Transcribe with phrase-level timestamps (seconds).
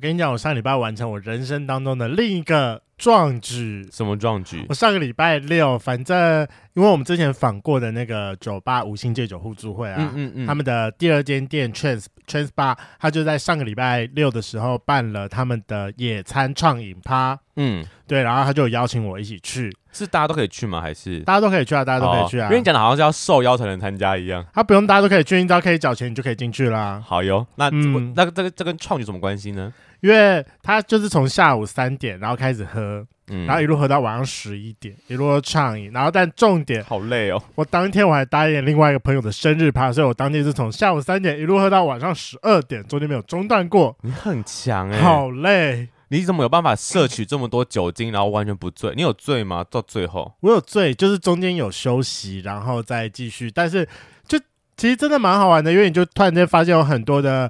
[0.00, 3.86] 我跟你讲，我上礼拜完成我人生当中的另一个壮举。
[3.92, 4.64] 什么壮举？
[4.70, 6.40] 我上个礼拜六，反正
[6.72, 17.38] 因为我们之前访过的那个酒吧五星戒酒互助会啊，嗯嗯嗯，他们的第二间店 Trans Trans Bar，他就在上个礼拜六的时候办了他们的野餐畅饮趴。
[17.56, 19.70] 嗯，对，然后他就邀请我一起去。
[19.92, 20.80] 是大家都可以去吗？
[20.80, 21.84] 还是大家都可以去啊？
[21.84, 22.46] 大家都可以去啊？
[22.46, 24.42] 因为你讲的好像是要受邀才能参加一样。
[24.54, 27.02] 他不用，大家都可以去，你只要可以缴钱，你就可以进去啦。
[27.04, 29.70] 好哟，那、嗯、那这个这跟创举什么关系呢？
[30.00, 35.90] 因为他就是从下午三点然后开始喝，嗯，然后一路喝到晚上十一点，一路畅饮。
[35.92, 37.42] 然后但重点好累哦。
[37.54, 43.96] 我当天我还答应另外一个朋友的生日趴，所以我当天是从下午三点一路喝到晚上十二点，中间没有中断过。
[44.02, 45.88] 你很强哎、欸，好累。
[46.12, 48.92] 你怎么有办法摄取这么多酒精，然后完全不醉？
[48.96, 49.64] 你有醉吗？
[49.70, 53.48] 到最后，我有醉，就是中间有休息，然后再继续。
[53.48, 53.88] 但是
[54.26, 54.36] 就
[54.76, 57.48] 其实真的蛮好玩的，因为你就突然间发现有很多的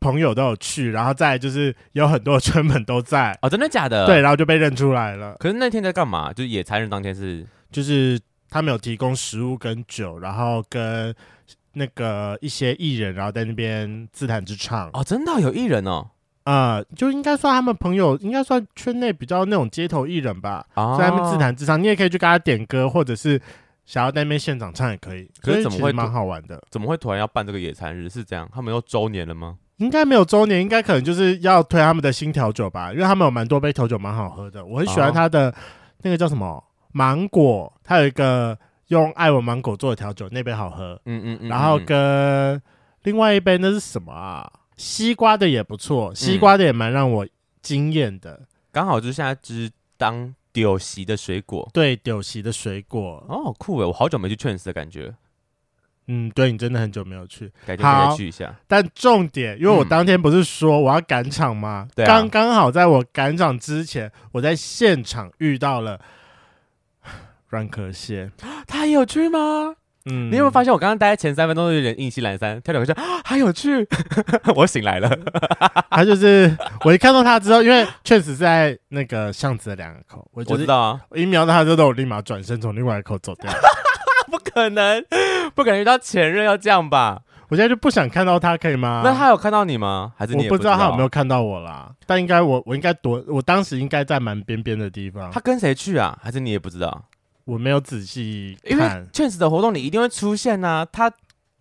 [0.00, 3.38] 朋友都有去，然后再就是有很多的村民都在。
[3.42, 4.06] 哦，真的假的？
[4.06, 5.36] 对，然后就被认出来了。
[5.38, 6.32] 可是那天在干嘛？
[6.32, 11.14] 就是野餐日当天是，就是他们有提供食物跟酒，然后跟
[11.74, 14.90] 那个一些艺人，然后在那边自弹自唱。
[14.92, 16.08] 哦，真的有艺人哦。
[16.44, 21.80] 啊、呃，就应该算他们朋友，应该算圈内比较那种街头艺人吧，哦、在那边自弹自唱。
[21.80, 23.40] 你也可以去给他点歌，或者是
[23.84, 25.30] 想要在那边现场唱也可以。
[25.42, 26.60] 可是怎么会蛮好玩的？
[26.70, 28.08] 怎么会突然要办这个野餐日？
[28.08, 28.48] 是这样？
[28.52, 29.58] 他们又周年了吗？
[29.80, 34.64] 应该没有周年，应该可能就是要推他们的新调酒吧，因为他们有蛮多杯调酒蛮好喝的。
[34.64, 35.52] 我很喜欢他的
[36.02, 38.56] 那个叫什么芒果，他有一个
[38.88, 41.00] 用爱文芒果做的调酒，那杯好喝。
[41.06, 41.48] 嗯嗯嗯。
[41.48, 42.60] 然后跟
[43.04, 44.52] 另外一杯那是什么啊？
[44.76, 47.26] 西瓜的也不错，西瓜的也蛮让我
[47.62, 48.42] 惊艳的。
[48.70, 55.14] 刚、嗯、好就是现在就是当酒席的水果，对，酒席的水果哦，酷诶，我好久没去 Trans 的感觉。
[56.12, 58.52] 嗯，对，你真的很久没有去，改天再去一下。
[58.66, 61.86] 但重点，因为我当天不是说我要赶场吗？
[61.94, 66.00] 对、嗯，刚刚好在我赶场之前，我在现场遇到了
[67.50, 68.32] 软壳蟹，
[68.66, 69.76] 他有去吗？
[70.06, 73.86] 嗯，你有没有发现我刚刚待在前三分钟有点意气阑珊，跳两个说还有趣，
[74.56, 75.08] 我醒来了。
[75.90, 83.52] 他就是我一看到他之后，因为确实是在那个巷子的两个口，我，我知道啊，我一瞄到他之后，我立马转身从另外一个口走掉。
[84.30, 85.04] 不可能，
[85.54, 87.22] 不可能遇到前任要这样吧？
[87.48, 89.02] 我现在就不想看到他，可以吗？
[89.04, 90.12] 那他有看到你吗？
[90.16, 91.92] 还是你不我不知道他有没有看到我啦？
[92.06, 95.28] 但应该我我应该躲，我当时应该在蛮边边的地方。
[95.32, 96.16] 他跟谁去啊？
[96.22, 97.04] 还是你也不知道？
[97.46, 101.12] 我没有仔细看，因为确实的活动你一定会出现呐、啊，他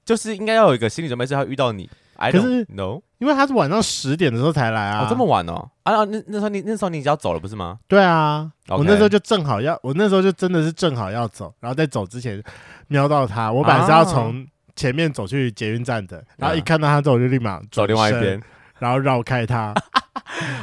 [0.06, 1.90] 就是应该要有一个心理准备，是要遇到你。
[2.19, 5.69] I 可是 no，因为他是晚上十点的时候才来啊，哦、这么晚哦。
[5.84, 7.80] 啊，那那时候你那时候你已经要走了不是吗？
[7.88, 12.44] 对啊.我那时候就正好要，我那时候就真的是正好要走，然后在走之前
[12.90, 18.41] 瞄到他，我本来是要从前面走去捷运站的，啊、然后一看到他之后我就立马走另外一边，
[18.80, 19.74] 然后绕开他。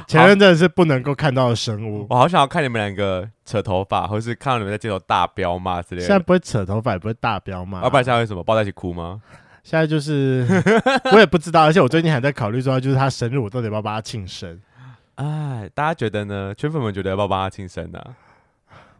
[0.06, 6.06] 前面真的是不能够看到的生物，我好想要看你们两个扯头发，或是看到你们在街头大飙骂之类的。
[6.06, 7.82] 现在不会扯头发，也不会大飙骂。
[7.82, 9.20] 要不然现在为什么抱在一起哭吗？
[9.66, 10.46] 现在就是
[11.10, 14.60] 我也不知道，而且我最近还在考虑说，就是他生日，我到底要不要帮他庆生？
[15.16, 16.54] 哎，大家觉得呢？
[16.56, 18.00] 圈粉们觉得要不要帮他庆生呢？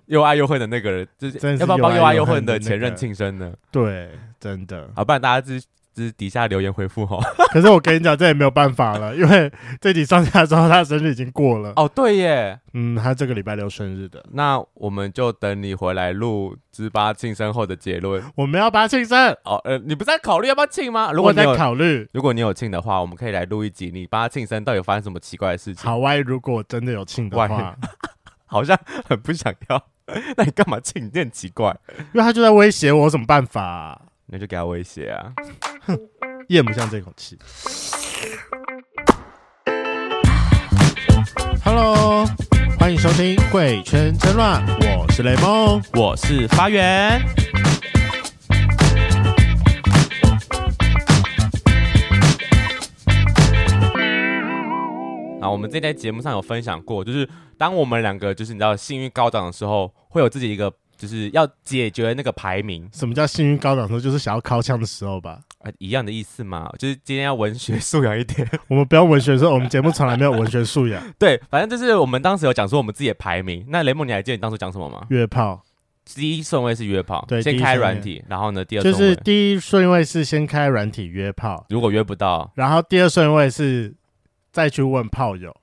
[0.07, 3.53] 又爱又恨的那个人，就是要不要帮又爱又恨的前任庆生呢？
[3.71, 4.11] 对，
[4.41, 4.91] 真的。
[4.97, 5.47] 好，不然大家
[5.97, 6.07] 是。
[6.07, 7.19] 是底下留言回复哈，
[7.51, 11.73] 可是我跟你讲，这也没有办法了，因为这集上架之后，他的生日已经过了。
[11.77, 18.23] 哦，对耶，嗯，他这个礼拜六生日的，那我们就等你回来录之巴庆生后的结论。
[18.37, 21.11] 我们要帮他庆生哦，呃，你不在考虑要不要庆吗？
[21.13, 25.91] 如果你在考虑，如果你有庆的话，我们可以来录一集，你帮他庆生到底发生什么奇怪的事情？
[25.91, 27.75] 好，万一如果真的有庆的话，
[28.47, 28.79] 好像
[29.09, 29.83] 很不想要，
[30.37, 31.11] 那你干嘛庆？
[31.13, 34.01] 你很奇怪，因为他就在威胁我，有什么办法啊？
[34.29, 35.33] 那就给他威胁啊！
[35.87, 35.97] 哼，
[36.49, 37.39] 咽不下这口气。
[41.65, 42.27] Hello，
[42.77, 44.67] 欢迎收听《贵圈真乱》，
[44.99, 47.23] 我是雷梦，我是发源。
[55.41, 60.73] 啊，我们这在节目上有分享过，就是当我们两个就是你知道幸运高涨的时候，会有自己一个。
[60.99, 62.89] 就是要解决那个排名。
[62.91, 64.01] 什么叫幸运高涨的时候？
[64.01, 65.39] 就是想要靠枪的时候吧？
[65.67, 66.71] 啊，一样的意思嘛。
[66.79, 68.49] 就是今天要文学素养一点。
[68.69, 71.03] 我们不要文学，说我们节目从来没有文学素养。
[71.19, 73.65] 对，反正就是我们当时有讲说我们自己的排名。
[73.69, 75.07] 那雷梦，你还记得你当初讲什么吗？
[75.11, 75.63] 约炮，
[76.15, 83.95] 第一顺位是约炮，对，先开软体，然后呢，第二就是第一顺位是先开软体约炮，如果约不到，然后第二顺位是
[84.53, 85.55] 再去问炮友。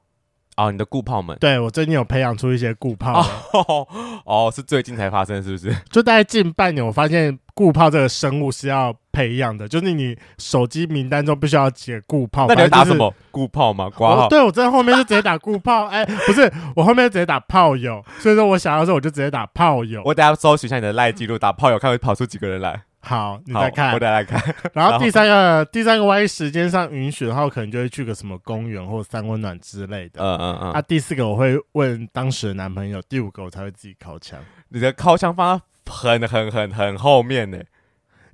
[0.55, 3.25] 哦，你的固炮们，对，我最近有培养出一些固炮。
[3.53, 3.87] 哦，
[4.23, 5.75] 哦，是最近才发生，是不是？
[5.89, 12.47] 就大概近半年，我发现顾炮这个生物是要培养的，就是你手机名单中必须要写固炮。
[12.47, 13.13] 那你要打什么？
[13.29, 13.89] 固炮吗？
[13.89, 14.27] 挂号？
[14.27, 15.85] 对，我在后面就直接打固炮。
[15.85, 18.03] 哎、欸，不是，我后面直接打炮友。
[18.19, 20.01] 所以说我想要的时候，我就直接打炮友。
[20.03, 22.81] 我等下搜寻一下你的赖记录，打炮友，看会跑出几个人来。
[23.05, 24.41] 好，你再看，我再来看。
[24.71, 30.23] 然后 第三个，第三个，万一时间上允许的话，我可能就会去个什么公园或三温暖之类的。
[30.23, 30.71] 嗯嗯嗯。
[30.71, 34.39] 啊，第四个我会问当时的男朋友，第五个我才会自己靠枪。
[34.69, 37.57] 你的靠枪放在很很很很后面呢，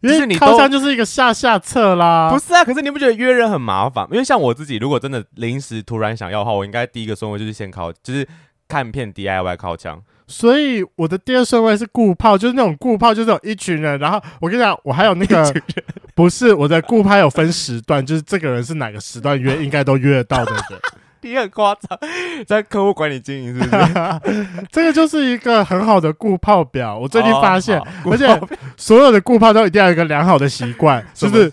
[0.02, 2.30] 因为你靠山就是一个下下策啦。
[2.32, 4.08] 不是啊，可是你不觉得约人很麻烦？
[4.12, 8.28] 因为像我自己，如果真的临时突然想要的话，我应该第一个顺位就是先靠，就是
[8.68, 10.02] 看片 DIY 靠墙。
[10.28, 13.98] 所以我的第二顺位是顾炮，就是那种顾炮，就是有一群人。
[14.00, 15.52] 然后我跟你讲，我还有那个
[16.14, 20.64] 不是我的顾炮有分时段，就是这个人是哪个时段约，应该都约得到的人。
[21.22, 22.00] 你很夸张，
[22.48, 24.66] 在客户管理经营是不是？
[24.72, 26.98] 这个就是一个很好的顾泡表。
[26.98, 28.28] 我最近发现，而且
[28.78, 31.52] 所有的顾泡都一定要有一个良好的习惯， 就是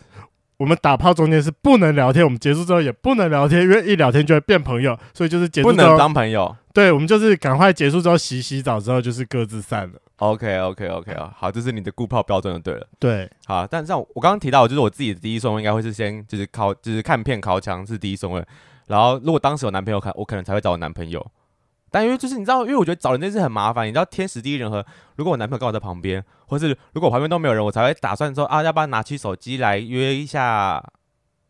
[0.56, 6.54] 我们打炮中间是不能聊天，我们结束之后也不能聊天，因为一聊天就会变朋友，所以就是结束不能当朋友。
[6.72, 9.94] 对，我们就是赶快结束之后洗洗澡之后，就是各自散了。
[10.16, 12.86] OK OK OK 啊，好，这是你的固炮标准就对了。
[12.98, 18.42] 对，好，但像我刚刚提到，就是我自己的第一顺位应该会是先就是靠就是看片靠墙是第一顺位，
[18.86, 21.24] 然后如果当时有男朋友看，我可能才会找我男朋友。
[21.90, 24.84] 但因为就是你知道，因为我觉得找人这件事很麻烦，你知道天时地利人和。
[25.16, 30.82] 如果我男朋友刚好在旁边，或是如果我旁边都没有人，我才会打算说啊，要不要拿起手机来约一下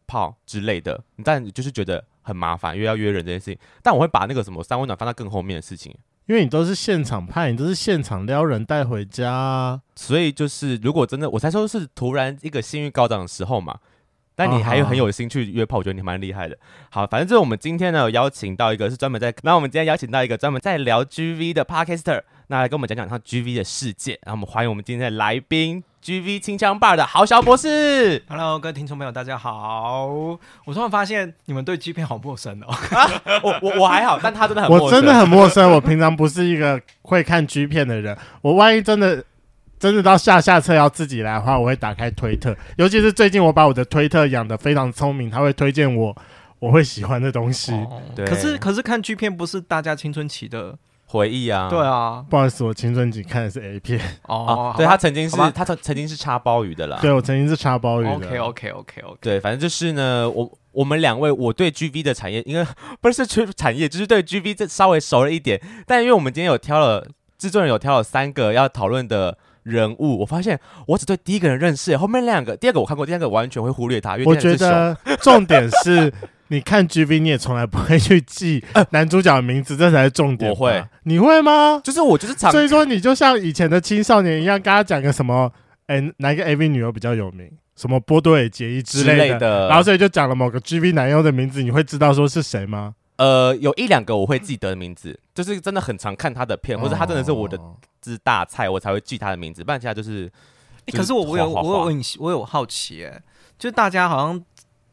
[0.06, 1.03] 炮之类的。
[1.25, 2.05] 但就是觉得。
[2.27, 3.59] 很麻烦，因为要约人这件事情。
[3.85, 5.97] 但我会把那个什么三温暖放在更后面的事情，
[6.27, 9.81] 因为你都是现场派，你都是现场撩人带回家啊。
[9.94, 13.79] 所以就是，如果真的我才说是突然一个性欲高涨的时候嘛，
[14.37, 16.56] 但你还有很有心去约炮，我觉得你蛮厉害的。
[16.91, 24.19] 好，反正就是我们今天呢有邀请到一个是专门在，那我们今天邀请到一个专门在聊 GV 的 Podcaster，那来跟我们讲讲他 GV 的世界。
[24.23, 25.83] 然后我们欢迎我们今天的来宾。
[26.03, 30.06] G V 清枪吧的豪小博士，Hello，各位听众朋友，大家好。
[30.65, 32.73] 我突然发现你们对 G 片好陌生哦。
[33.43, 35.73] 我我我还好，但他真的很陌生，我真的很陌生。
[35.73, 38.17] 我平常不是一个会看 G 片的人。
[38.41, 39.25] 我万一真的
[39.78, 42.56] 真的到下下策要自己来的话，我会打开推特。
[42.76, 46.17] 尤其是最近，我把我的推特养得非常聪明，他会推荐我
[46.58, 47.73] 我会喜欢的东西。
[47.73, 50.76] 哦、对，可是可是看剧片不是大家青春期的。
[51.08, 54.00] 回忆啊，对啊，不好意思，我青春期看的是 A 片。
[54.25, 62.69] 哦， 对他曾经是他曾曾经是插包鱼的啦，对我曾经是插包鱼的，OK OK OK OK，对，反正就是呢，我我们两位我对 GV 的产业，应该
[63.00, 67.06] 不是产产业，就是对 GV 这稍微熟了一点，但因为我们今天有挑了
[67.38, 76.12] 制作人有挑了三个要讨论的人物，我发现我只对第一个人认识，后面两个第二个我看过，第三个完全会忽略他，因为我觉得 重点是。
[76.48, 80.48] 你看 GV，你也从来不会去记 男主角的名字，呃、这才是重点。
[80.48, 81.80] 我会，你会吗？
[81.82, 85.50] 就是我就是常，所以说你就像以前的青少年一样，跟他讲个什么，
[85.88, 87.50] 哎、欸，哪一个 AV 女优比较有名？
[87.74, 92.94] 什么波多野结衣之类的，类的然后所以就讲了某个 GV 男优的名字，你会知道说是谁吗？
[93.16, 97.58] 呃，有一两个我会记得的名字，就是真的很常看他的片，或者他真的是我的
[98.00, 99.64] 之大菜，我才会记他的名字。
[99.64, 100.30] 不然其他就是，
[100.92, 103.22] 可是我我有我有我有，我有好奇、欸，哎，
[103.58, 104.44] 就是大家好像。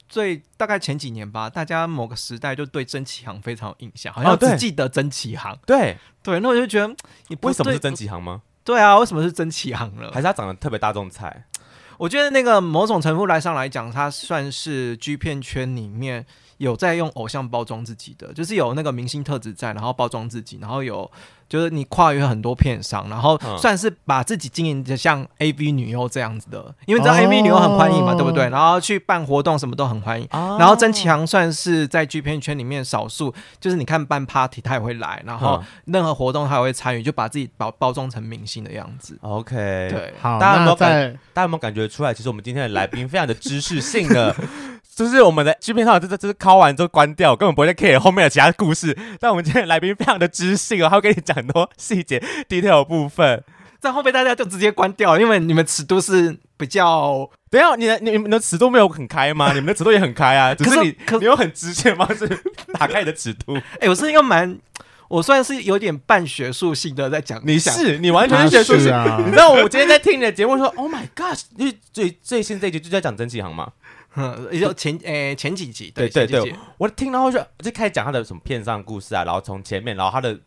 [0.10, 5.58] 最大概前几年吧，大家某个时代就对曾启航非常有印象，好像只记得曾启航。
[5.66, 6.96] 对对，那我就觉得，
[7.30, 8.44] 你不为什么是曾启航吗？
[8.64, 10.12] 对啊，为什么是曾启航了？
[10.12, 11.46] 还是他长得特别大众菜？
[11.98, 16.24] 我觉得那个某种程度来上来讲，他算是 G 片圈里面
[16.64, 21.10] 有在用偶像包装自己的，就是有那个明星特质在，然后包装自己，然后有。
[21.50, 28.50] 就是你跨越很多片商，然后算是把自己经营的像 AV 女优这样子的，因为你知道 AV 女优很欢迎嘛，哦、对不对？
[28.50, 30.28] 然后去办活动什么都很欢迎。
[30.32, 39.20] 哦、然后曾启航算是在 G 片圈里面少数，就是你看办 party 他也会来，然后任何活动他也会参与，就把自己包包装成明星的样子。
[39.22, 39.54] OK，
[39.92, 41.14] 对，好，大家有没有感？
[41.36, 42.12] 大家有没有感觉出来？
[42.12, 44.36] 其实我们今天的来宾非常的知识性的。
[44.96, 48.98] 就是我们的 G 片上，这这这是敲完之后关掉，根本不会再 care 后面的其他故事。
[49.20, 53.44] 但我们今天来宾非常的知性哦，他会跟你讲很多细节、 detail 的部分。
[53.80, 57.30] 在后面大家就直接关掉，因为你们尺度是比较……
[57.50, 59.52] 等一下，你的你们的尺度没有很开吗？
[59.54, 62.08] 你们的尺度也很开啊，只是你你有很直线吗？
[62.16, 62.26] 是
[62.80, 63.56] 打开你的尺度？
[63.56, 64.58] 哎、欸，我是一个蛮，
[65.14, 67.40] 我算是有点半学术性的在讲。
[67.46, 73.72] 你是你完全是学术性，啊、 你知道我今天在听你的节目说，Oh my God，因为最最新这一集就在讲曾启航嘛？
[74.18, 80.40] 嗯，也就前诶、欸、前几集，对对对，我听然后就就开始讲他的什么片上故事啊，然后从前面，然后他的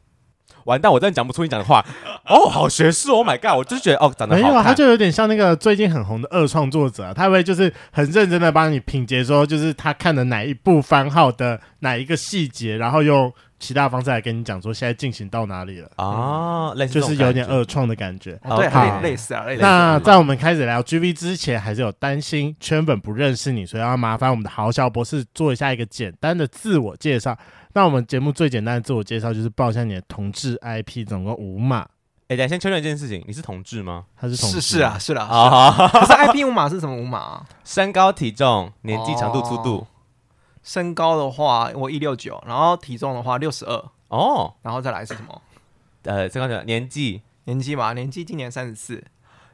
[0.65, 1.85] 完蛋，我真的讲不出你讲的话。
[2.27, 3.57] 哦，好学术，Oh my god！
[3.57, 4.35] 我就是觉得哦，长得。
[4.35, 18.39] 没有，他就有点像那个最近很红的二创作者，他会就是很认真的帮你品洁，说就是他看的哪一部番号的哪一个细节，然后用其他方式来跟你讲说现在进行到哪里了啊，类似就是有点二创的感觉。
[18.57, 19.63] 对，类似啊，类似。
[19.63, 27.37] 那在我们开始聊 GV 之前，还是有担心圈粉不认识你，所以要麻烦我们的豪小博士做一下一个简单的自我介绍。
[27.73, 31.87] 那我们节目最简单的自我介绍就是报一下你的同志 IP，总共五码。
[32.29, 34.05] 哎，等下先确认一件事情，你是同志吗？
[34.21, 34.61] 他是同志？
[34.61, 35.23] 是是啊，是啦。
[35.25, 37.47] 啊，可是 IP 五码是什么五码啊？
[37.65, 39.87] 身高、体重、年纪、长度、粗度。
[40.67, 43.85] 身高的话，我一六九，然后体重的话六十二。
[44.09, 45.41] 哦，然后再来是什么？
[46.03, 49.03] 呃，身高讲年纪，年纪嘛，年纪今年三十四。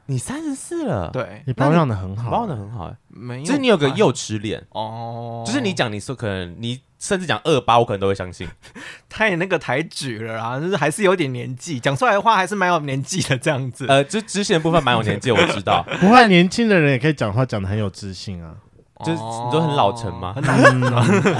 [0.07, 1.11] 你三十四了？
[1.13, 2.93] 对，你保养的很好，保养的很好。
[3.07, 5.43] 没有，就是你有个幼齿脸哦。
[5.45, 6.81] 就是你讲，你说可能你。
[7.03, 8.47] 甚至讲二八，我可能都会相信。
[9.09, 13.85] 他也那个抬举了啊，就是还是有点年纪，讲出来的话还是蛮有年纪的这样子。
[13.89, 15.85] 呃，就知性的部分蛮有年纪，我知道。
[15.99, 18.55] 不过，年轻的人也可以讲话，讲的很有自信啊。
[18.99, 20.33] 就是你都很老成吗？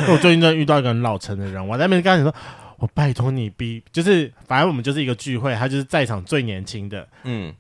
[0.10, 2.34] 我最近在遇到一个很老成的人，我在那边跟他说
[2.80, 7.54] ：“我拜托你逼，就是反正我们就是一个聚会，他就是在场最年轻的。”嗯。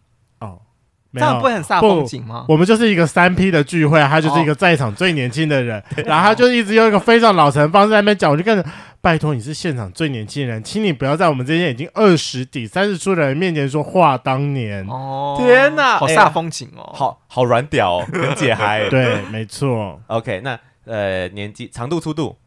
[1.20, 2.46] 这样不会很煞风景吗？
[2.48, 8.66] 我们就是一个三 P 的聚会，他就是一个在场最年轻的人， 哦、然后他就一直用一个非常老成的方式在那边讲，我就跟着
[9.02, 14.86] 拜托你是现场最年轻人，请你不要在我们这些已经二十底三十出的人面前说话当年。
[14.88, 18.88] 哦，天哪，好煞风景哦，好好软屌，哦，很 解嗨。
[18.90, 20.02] 对，没错。
[20.08, 22.38] OK，那呃年纪长度粗度，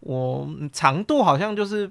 [0.00, 1.90] 我长度好像就是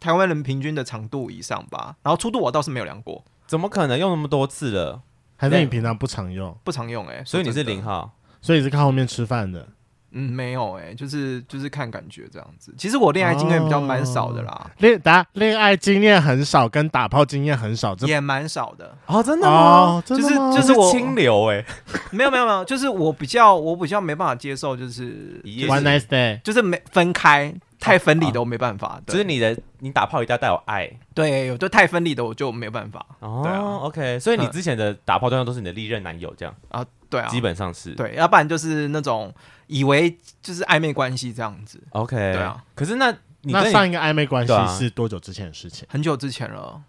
[0.00, 5.02] 台湾人平均的长度以上吧，然后粗度我倒是没有量过，怎么可能用那么多次了？
[5.40, 6.54] 还是你平常不常用？
[6.62, 9.66] 不常用哎、欸，所以你是零号，所以你是靠后面吃饭的。
[10.12, 12.74] 嗯，没有哎、欸，就是就是看感觉这样子。
[12.76, 14.70] 其实我恋爱经验比较蛮少的啦。
[14.78, 18.94] 恋打恋爱经验很少，跟打炮经验很少，也蛮少的。
[19.06, 19.52] 哦，真的吗？
[19.52, 21.66] 哦、就是就是我清流哎、 欸，
[22.10, 27.54] 没有没有没有，就是我比较我比较没办法接受，就是 one night stay，就是没分开。
[27.80, 33.04] 太分离的我没办法，就是你的你打炮一定要带有爱，对，有就太分离的我就没有办法。
[33.20, 36.84] 哦，OK，所以你之前的打炮对象都是你的历任男友这样啊？
[37.08, 39.34] 对啊，基本上是对，要不然就是那种
[39.66, 41.82] 以为就是暧昧关系这样子。
[41.90, 42.62] OK，对啊。
[42.74, 45.88] 可是那那上一个暧昧关系是多久之前的事情？
[45.90, 46.82] 很久之前了。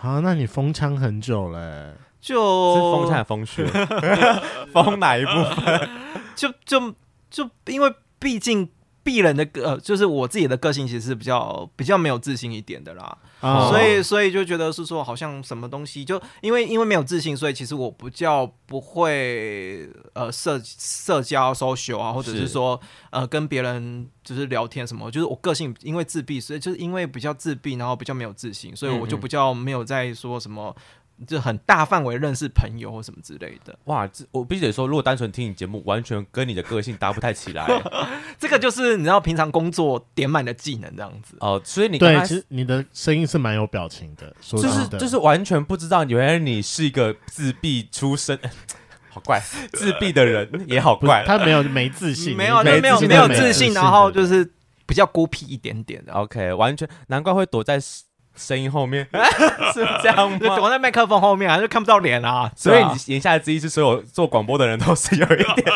[0.00, 1.94] 啊，那你封枪很久嘞？
[2.20, 2.34] 就
[2.74, 3.66] 是封枪还封穴？
[4.72, 5.88] 封哪一部分？
[6.34, 6.94] 就就
[7.28, 8.70] 就因为毕竟。
[9.04, 30.74] 鄙人的个呃，就是我自己的个性，其实是比较比较没有自信一点的啦，哦、所以所以就觉得是说，好像什么东西就因为因为没有自信，所以其实我不叫不会呃社社交 social 啊，或者是说是呃跟别人就是聊天什么，就是我个性因为自闭，所以就是因为比较自闭，然后比较没有自信，所以我就比较没有在说什么。
[31.24, 33.76] 就很大范围认识朋友或什么之类的。
[33.84, 37.66] 哇，这我必须得说，如果单纯听你节目，完全跟你的个性搭不太起来。
[38.38, 41.36] 这个就是你知道，平常工作点满的技能这样子。
[41.40, 48.38] 哦，所以你对，其实你的声音是蛮有表情的，说就是就是完全不知道，原来你是一个自闭出身，
[49.10, 49.40] 好怪，
[49.72, 54.48] 自闭的人也好怪，他没有没自信，没有没有没有没有自信，然后就是
[54.86, 56.12] 比较孤僻一点点的。
[56.12, 57.80] OK，完全难怪会躲在。
[58.36, 59.06] 声音后面
[59.72, 60.38] 是这样吗？
[60.56, 62.50] 躲在麦克风后面，啊，就看不到脸啊？
[62.56, 65.66] 所以你言下之意是，所有做广播的人都是有一点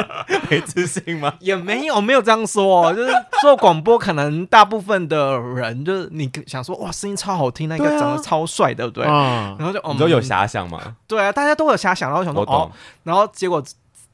[0.51, 1.35] 没自信吗？
[1.41, 2.93] 也没有，没有这样说。
[2.95, 9.05] 就是做广播，可能大部分的人就是你想说，哇，声音超好听，那个长得超帅，对不对？
[9.05, 10.81] 然后就你都有遐想吗？
[11.07, 12.71] 对啊，大家都有遐想，然后想说哦，
[13.05, 13.63] 然后结果。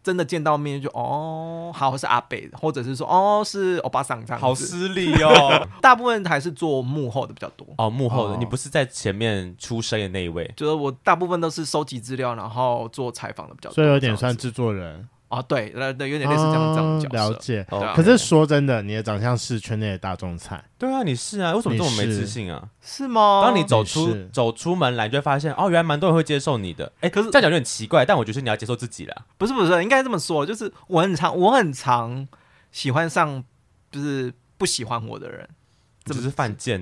[0.04, 5.66] 真的见到面就哦，好是阿北，或者是说哦是欧巴桑这样子，好失礼哦。
[5.80, 7.66] 大部分还是做幕后的比较多。
[7.78, 15.08] 哦，幕后的、哦、你不是在前面出声的那一位，就是我大部分都是收集资料，然后做采访的比较多，所以有点算制作人。
[15.34, 17.16] 啊，对，那那，有点类似这样这样角色。
[17.16, 17.66] 了解。
[17.94, 20.62] 可是说真的，你的长相是圈内的大众菜。
[20.78, 22.68] 对啊，你是啊，为什么这么没自信啊？
[22.80, 23.42] 是吗？
[23.44, 26.90] 当你走出走出门来，就会发现哦，原来蛮多人会接受你的。
[27.00, 29.16] 哎，可是这样讲有点奇怪，但我觉得你要接受自己啦。
[29.36, 32.26] 不是不是，应该这么说，就是我很常我很常
[32.70, 33.42] 喜欢上，
[33.90, 35.48] 就是不喜欢我的人，
[36.04, 36.80] 这不是犯贱。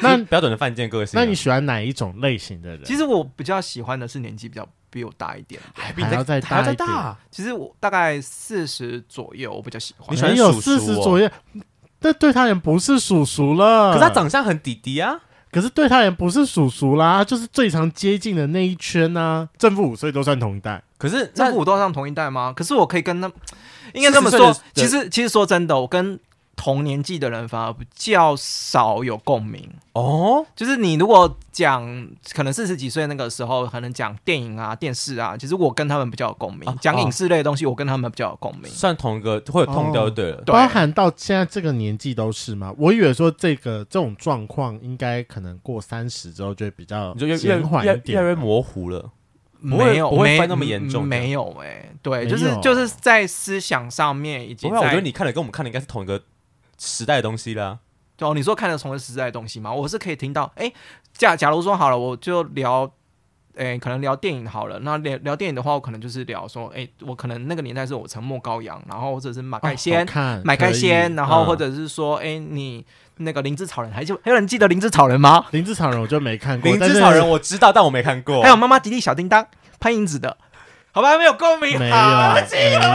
[0.00, 1.18] 那标准的犯贱个性。
[1.18, 2.84] 那你喜欢哪一种类型的人？
[2.84, 4.68] 其实我比较喜欢的是年纪比较。
[4.92, 6.88] 比我大一点，还比你要再大一点。
[7.30, 10.14] 其实我大概四十左右，我比较喜欢。
[10.14, 11.28] 你喜欢有四十左右，
[11.98, 13.94] 但对他也不是叔叔了。
[13.94, 15.18] 可是他长相很弟弟啊。
[15.50, 19.48] 可是对他也不是叔叔啦，就是最常接近的那一圈啊。
[19.58, 20.82] 正负五岁都算同一代。
[20.96, 22.52] 可是正负五都算同一代吗？
[22.54, 23.30] 可是我可以跟他，
[23.92, 24.54] 应该这么说。
[24.74, 26.18] 其实其实说真的，我跟
[26.54, 29.68] 同年纪的人反而比较少有共鸣。
[29.94, 36.68] 哦，就是你如果讲可能四十几岁那个时候，可能讲电影啊、电视啊，其实我跟他们比较有共鸣。
[36.68, 38.70] 啊讲影视类的东西，我跟他们比较有共鸣。
[38.70, 40.36] 算同一个会有通调就对了。
[40.42, 42.72] 对包含到现在这个年纪都是吗？
[42.78, 49.10] 我以为说这个这种状况应该可能过三十之后就会比较你就越越减缓一越越来越模糊了。
[49.64, 56.20] 没有，没不会分那么严重没有哎、对，就是就是在思想上面已经不会啊，我觉得你看的跟我们看的应该是同一个
[56.78, 57.78] 时代的东西啦。
[58.20, 59.72] 哦，你说看的同一时代的东西吗？
[59.72, 60.72] 我是可以听到，哎，
[61.12, 62.88] 假假如说好了，我就聊，
[63.56, 64.78] 哎，可能聊电影好了。
[64.80, 72.86] 那聊聊电影的话，我可能就是聊说，哎，我可能那个年代是我沉默羔羊，然后或者是马盖先，哦马盖先，然后嗯或者是说，哎，你
[73.16, 75.46] 那个灵芝草人，还就还有人记得灵芝草人吗？
[75.50, 78.40] 灵芝草人我就没看过，灵芝草人我知道，但我没看过。
[78.42, 79.44] 还有妈妈迪丽小叮当，
[79.80, 80.36] 潘迎紫的，
[80.94, 82.46] 好吧，没有共鸣，没有好没有道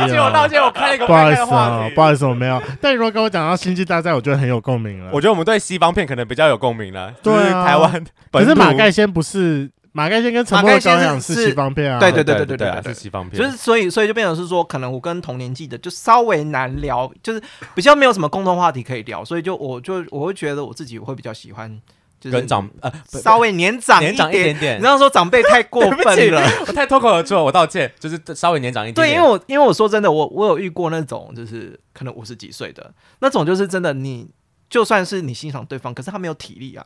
[0.08, 2.62] 歉，我道歉，我开了一个不好意思不该的话题，哦不好意思，我没有。
[2.80, 5.10] 但如果跟我讲到星际大战，我觉得很有共鸣了。
[5.12, 8.46] 我觉得我们对西方片可能比较有共鸣了，对啊就是台湾可。
[8.46, 17.42] 是马盖先不是马盖先跟陈默的羔羊是西方片啊，对对对对对啊对对对是西方片，就是所以所以就变成是说，可能我跟同年纪的就稍微难聊，就是
[17.74, 21.82] 比较没有什么共同话题可以聊，所以就我就我会觉得我自己会比较喜欢，
[22.20, 26.42] 就是跟长呃稍微年长年长一点点你这样说长辈太过分了。
[26.68, 34.28] 我太脱口而出了，我道歉，就是稍微年长一点对，因为我因为我说真的，我我有遇过那种就是可能五十几岁的那种，就是真的你
[34.70, 36.86] 就算是你欣赏对方，可是他没有体力啊，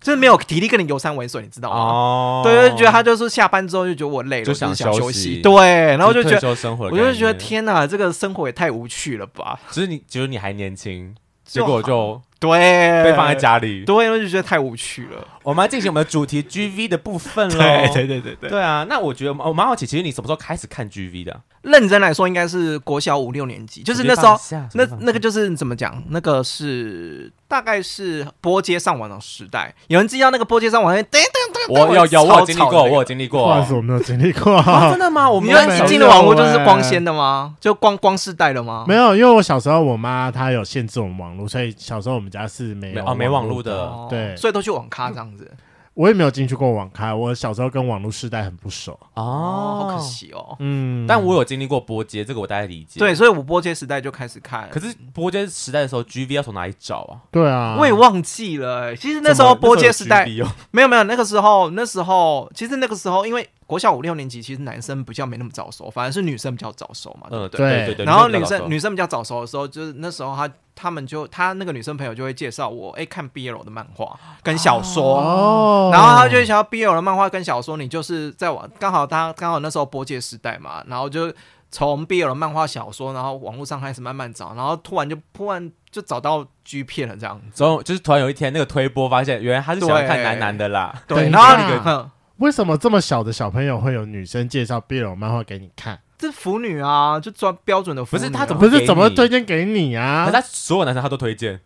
[0.00, 1.76] 就是没有体力跟你游山玩水，你知道吗？
[1.76, 5.34] 哦，对，就觉得他就是下班之后就觉得我累了，就就是想休想息。
[5.36, 5.60] 息对，
[5.96, 9.58] 然后就觉得，我就觉得天哪，这个生活也太无趣了吧？
[9.70, 13.84] 只是你只是你还年轻，结果就对，被放在家里。
[13.84, 15.26] 对，我就觉得太无趣了。
[15.48, 17.56] 我们要进行我们的主题 GV 的部分喽。
[17.56, 21.40] 对对对对，对啊，那我觉得我蛮好奇，其实你什么时候开始看 GV 的啊？
[21.62, 24.38] 认真来说，应该是国小五六年级，就是那时候，
[24.74, 26.02] 那那个就是怎么讲？
[26.10, 29.74] 那个是大概是拨接上网的时代。
[29.86, 30.94] 有人知道那个拨接上网？
[30.94, 33.44] 噔噔噔，我有有我有经历过，我有经历过。
[33.44, 34.54] 不好意思，我没有经历过。
[34.60, 35.30] 啊真的吗？
[35.30, 37.54] 我你们没有要你进的网络就是欸光纤的吗？
[37.58, 38.84] 就光光世代的吗？
[38.86, 45.50] 没有，因为我小时候我妈她有限制我们网络，所以小时候我们家是没有没哦没网络的哦对所以都去网咖这样子。
[45.94, 47.12] 我也没有进去过网咖。
[47.12, 48.92] 我小时候跟网络世代很不熟。
[49.14, 49.98] 哦，好可。
[50.00, 50.54] 惜哦。
[50.60, 53.00] 嗯，但我有经历过波接，这个我大概理解。
[53.00, 57.18] 对，，所以我波接时代就开始看，可是波接时代的时候，GV 要从哪里找啊？
[57.32, 58.96] 对啊，我也忘记了欸。
[58.96, 60.24] 其实那时候波接时代
[60.70, 67.58] 没有没有，那个时候那时候其实那个时候因为国小五六年级，其实男生比较没那么早熟，反而是女生比较早熟嘛，对不嗯，对？
[67.58, 68.06] 对对对。
[68.06, 75.20] 然后女生女生比较早熟的时候，就是那时候她他们就她那个女生朋友就会介绍我，哎，看 BL 的漫画跟小说。
[75.20, 81.30] 哦，然后她就想要 BL 的漫画跟小说，你就是在网刚好她刚好那时候拨接时代嘛，然后就
[81.70, 87.46] 从 BL 的漫画小说，然后网络上开始慢慢找，然后突然就突然就找到 G 片了这样子。
[87.54, 91.02] 之后就是突然有一天那个推播发现，原来他是喜欢看男男的啦。
[91.06, 96.00] 对，等一然后下哼为什么这么小的小朋友会有女生介绍 BL 漫画给你看？
[96.16, 98.26] 这腐女啊，就专标准的腐女、啊。
[98.26, 100.32] 不是他怎么不是怎么推荐给你啊可是？
[100.32, 101.60] 他所有男生他都推荐，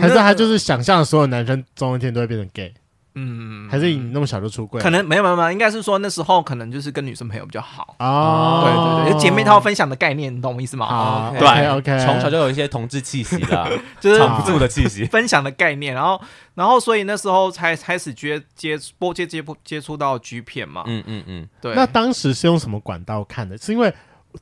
[0.00, 2.74] 还是他就是想象所有男生总有一天都会变成 gay？
[3.18, 4.80] 嗯，还是你那么小就出柜？
[4.80, 7.96] 可能没有没有没有，应该是说那时候可能就是跟女生朋友比较好。
[7.98, 10.86] 哦，对对对，就姐妹淘分享的概念，你懂我意思吗？
[10.86, 15.06] 好对，OK OK，从小就有一些同志气息的， 就是藏不住的气息。
[15.10, 16.20] 分享的概念，然后
[16.54, 20.84] 然后所以那时候才开始接接播接接接触到 G 片嘛。
[20.86, 23.56] 嗯嗯嗯，对，那当时是用什么管道看的？
[23.56, 23.92] 是因为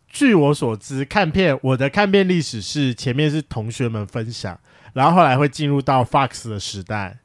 [0.09, 4.59] 据我所知，看片我的看片历史是前面是同学们分享，
[4.93, 7.19] 然后后来会进入到 Fox 的时代，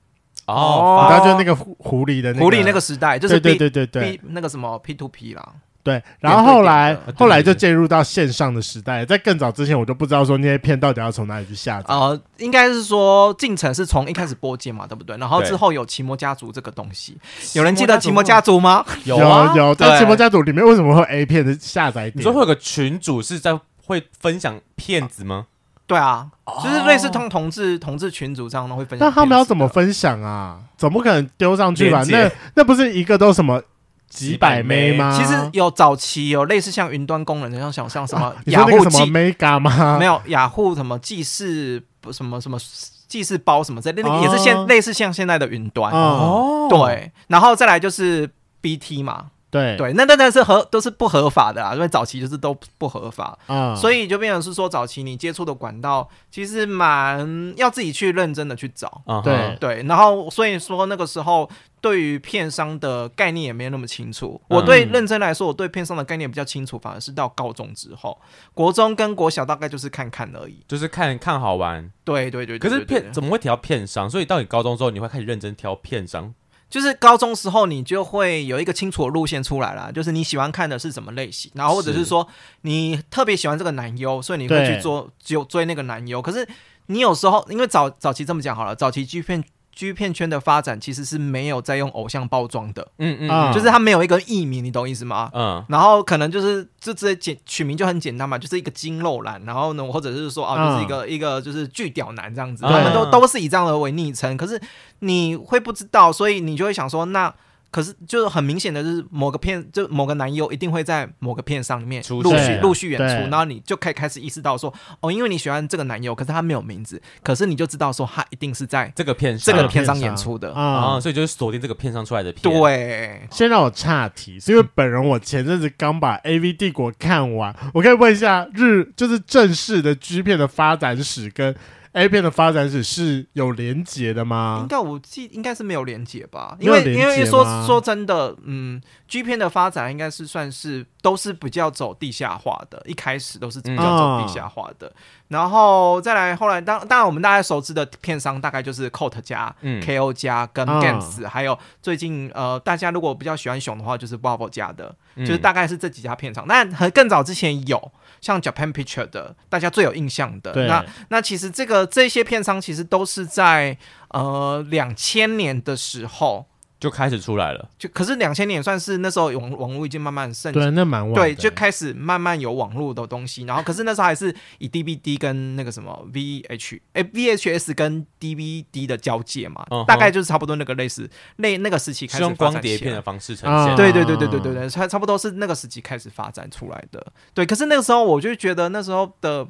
[0.50, 5.48] 哦，然后就是那个狐狐狸的那个狐狸那个时代，就是对 B 对对对对 B 那个什么 P to P 啦。
[5.82, 11.86] 对，然后后来后来就进入到线上的时代，在更早之前我就不知道说那些片到底要从哪里去下载。
[11.88, 15.16] 呃，应该是说进程是从一开始播接嘛，对不对？
[15.18, 17.18] 然后之后有奇摩家族这个东西，
[17.54, 18.86] 有人记得奇摩家族吗？
[19.06, 22.18] 有啊有，在奇摩家族里面为什么会 A 片的下载点？
[22.18, 25.48] 你说会有个群主是在会分享片子吗？
[25.89, 26.28] 对啊，
[26.63, 29.08] 就是类似同同志同志群组这样的会分享。
[29.08, 29.67] 那他们要怎么？
[29.67, 30.60] 分享啊？
[30.78, 32.04] 总不可能丢上去吧？
[32.10, 33.60] 那那不是一个都什么
[34.08, 35.17] 几百枚吗？
[35.17, 39.97] 其实有早期有类似像云端功能的，像像像什么 雅虎什么 Mega 吗？
[39.97, 42.60] 没有雅虎什么记事什么什么
[43.08, 45.91] 记事包什么之类的，那个哦也是现类似像现在的云端。
[45.91, 48.30] 哦，对，然后再来就是
[48.62, 59.02] BT 嘛，对对，那那那是合都是不合法的啊，因为早期就是都不合法，啊所以就变成是说早期你接触的管道其实蛮要自己去认真的去找。
[59.06, 61.50] 啊对对，然后所以说那个时候
[61.82, 64.40] 对于片商的概念也没有那么清楚。
[64.50, 68.20] 我对认真来说，我对片商的概念比较清楚，反而是到高中之后，
[68.54, 71.90] 国中跟国小大概就是看看而已，就是看看好玩。
[72.04, 74.10] 对对对，对，可是片怎么会提到片商？
[74.10, 76.34] 所以到你高中之后，你会开始认真挑片商。
[76.69, 82.27] 就是高中时候，你就会有一个清楚的路线出来了，就是你喜欢看的是什么类型，然后或者是说
[82.62, 86.21] 你特别喜欢这个男优，所以你会去做就追那个男优。
[86.21, 86.47] 可是
[86.86, 89.43] 你有时候因为早早期这么讲好了，早期 G 片。
[89.80, 95.32] G 片圈的发展其实是没有在用偶像包装的，嗯嗯，就是他没有一个艺名，你懂意思吗？
[95.34, 104.62] 嗯，然后可能就是就直接简取名就很简单嘛，就是一个金肉男，然后呢，或者是说啊，就是一个、嗯、一个就是巨屌男这样子，他们都都是以这样的为昵称，可是
[105.00, 107.34] 你会不知道，所以你就会想说那。
[107.71, 122.41] 可是，就是很明显的，就是某个片，就某个男优一定会在某个片上里面陆续陆续演出，然后你就可以开始意识到说，哦，因为你喜欢这个男优，可是他没有名字，可是你就知道说他一定是在这个片这个片上演出的啊、嗯，所以就是锁定这个片上出来的片。
[122.41, 131.55] 对，先让我岔题，是因为本人我前阵子刚把 AV 帝国看完，我可以问一下日，就是正式的 G 片的发展史跟。
[131.93, 134.60] A 片的发展史是有连结的吗？
[134.62, 144.93] 应该我记应该是没有连结吧，因为因为说说真的，嗯，G 片的发展应该是算是都是比较走地下化的，一开始都是比较走地下化的。
[145.30, 156.46] 然后再来，后来当当然我们大家熟知的片商大概就是 Coat 加、嗯、KO 加跟 Games，、哦、还有最近呃大家如果比较喜欢熊的话，就是 Bravo 家的，嗯、就是大概是这几家片厂。
[156.50, 160.52] 但很更早之前有像 Japan Picture 的，大家最有印象的。
[160.65, 163.78] 那那其实这个这些片商其实都是在
[164.10, 166.46] 呃两千年的时候。
[166.80, 189.46] 就开始出来了，就可是两千年算是那时候网网络已经慢慢盛行，对，那蛮晚，对，就开始慢慢有网络的东西，然后可是那时候还是以 DVD 跟那个什么 VH 哎 VHS 跟 DVD 的交界嘛，嗯、大概就是差不多那个类似那那个时期开始用光碟片的方式呈现，对对对对对对对，差差不多是那个时期开始发展出来的，对，可是那个时候我就觉得那时候的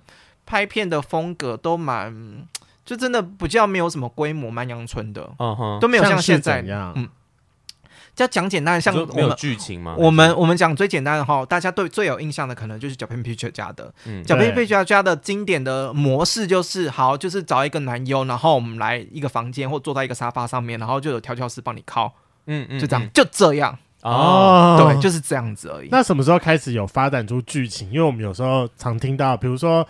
[0.48, 2.48] 拍片的风格都蛮，
[2.84, 6.66] 就真的比较没有什么规模，蛮阳春的，嗯哼，都没有像现在
[6.96, 7.08] 嗯。
[8.24, 9.96] 要讲简单，像我们没有剧情吗？
[9.98, 13.94] 我们我们讲最简单的哈，大家对最有印象的可能就是 Japan Picture 家的。
[14.06, 22.14] 嗯，Japan Picture 家的经典的模式就是，好，就是找一个男优，然后我们来一个房间或坐在一个沙发上面，然后就有调教师帮你靠。
[22.48, 23.78] 嗯嗯，就这样，嗯、就这样。
[24.02, 25.90] 哦，对，就是这样子而已。
[25.92, 27.90] 那什么时候开始有发展出剧情？
[27.92, 29.86] 因为我们有时候常听到，比如说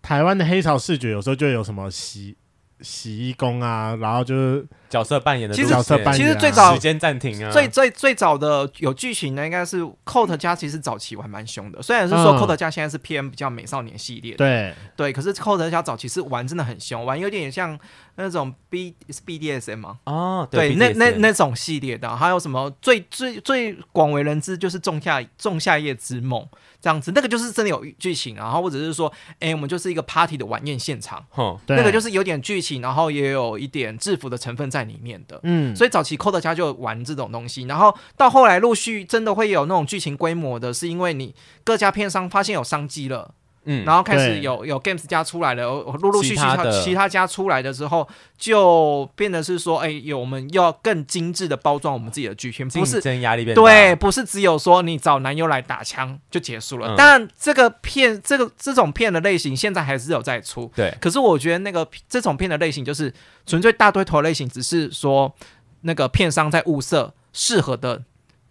[0.00, 2.36] 台湾的黑潮视觉，有时候就有什么洗
[2.80, 4.66] 洗衣工啊，然后就是。
[4.88, 11.82] 角色扮演的其实角色扮演、啊，其实最早时间暂停啊，最最最早的有剧情的应该是 Coat 家，其实早期玩蛮凶的。
[11.82, 17.78] 虽然是说 Coat 家现在是 PM 比较美少年系列的，对对，可是 Coat 家早期是玩真的很凶，玩有点像
[18.18, 19.98] 那种 B 是 BDSM 吗？
[20.06, 26.46] 哦，对，对那那那种系列的，还有什么最最最广为人知就是仲夏仲夏夜之梦
[26.80, 34.78] 这样子，那个就是真的有剧情，然后或者是说，哎，我们就是一个 party 的晚宴现场，哼，那个就是有点剧情，然后也有一点制服的成分在。
[34.78, 43.34] 在里面的，嗯，所以早期 Coat 家就玩这种东西，然后到后来陆续真的会有那种剧情规模的，是因为你各家片商发现有商机了，
[43.68, 45.64] 嗯，然后开始有有 Games 家出来了，
[46.00, 56.96] 陆陆续续其他，其他家出来的时候，就变得是说，哎，有我们要更精致的包装我们自己的剧片，不是压力变对，不是只有说你找男优来打枪就结束了。
[56.96, 63.12] 当然、嗯，这个片这个这种片的类型现在还是有在出，对，可是我觉得那个这种片的类型就是。
[63.46, 65.34] 纯粹大堆头类型，只是说
[65.80, 68.02] 那个片商在物色适合的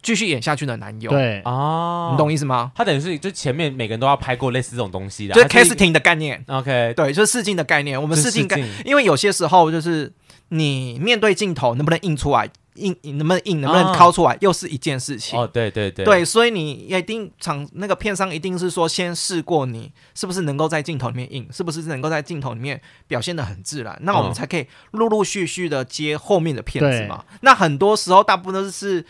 [0.07, 1.11] 继续演下去的男友。
[1.11, 2.71] 对啊，你懂意思吗？
[2.73, 6.41] 他等于是就前面每个人都要拍过类似这种东西的，就是 casting 的概念。
[6.47, 8.01] OK，对，就是试镜的概念。
[8.01, 8.47] 我们试镜，
[8.85, 10.09] 因为有些时候就是
[10.47, 12.49] 你面对镜头能不能印出来。
[12.77, 15.35] 硬能不能硬，能不能掏出来，哦，又是一件事情。
[15.39, 27.25] 哦，对对对，对，所以你一定厂那个片商一定是说，先试过你是不是能够在镜头里面硬，是不是能够在镜头里面表现的很自然，那我们才可以陆陆续续的接后面的片子嘛。
[27.41, 29.03] 那很多时候，大部分都是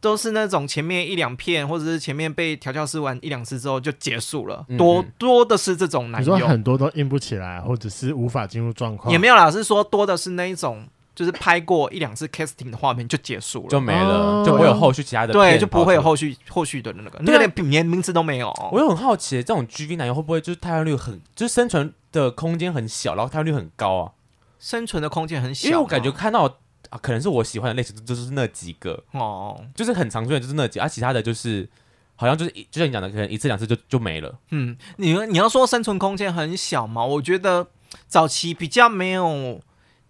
[0.00, 6.34] 都是那种前面一两片，或者是前面被调教师玩一两次之后就结束了，嗯嗯多多的是这种男优。
[6.34, 10.86] 你说很多都硬不起来，或者是无法进入状况，也没有啦，是说多的是那一种。
[11.18, 15.32] 就是拍过一两次 casting 的画面就结束了，就没了，就不会有后续其他的。
[15.32, 18.54] 对，就不会有后续后续的那个，那个连连名字都没有。
[18.70, 24.12] 我又很好奇，这种 GV 男优会不会就是汰换率很，就是生存的空间很小，然后汰换率很高啊？
[24.60, 26.58] 生存的空间很小，因为我感觉看到
[26.90, 31.68] 啊，可能是我喜欢的类型就是那几个哦，就是很常见就是那几，而、啊、其他的就是
[32.16, 34.38] 好像就是就像你讲的，可能一次两次就就没了。
[34.50, 37.04] 嗯，你你要说生存空间很小嘛？
[37.04, 37.68] 我觉得
[38.06, 39.60] 早期比较没有。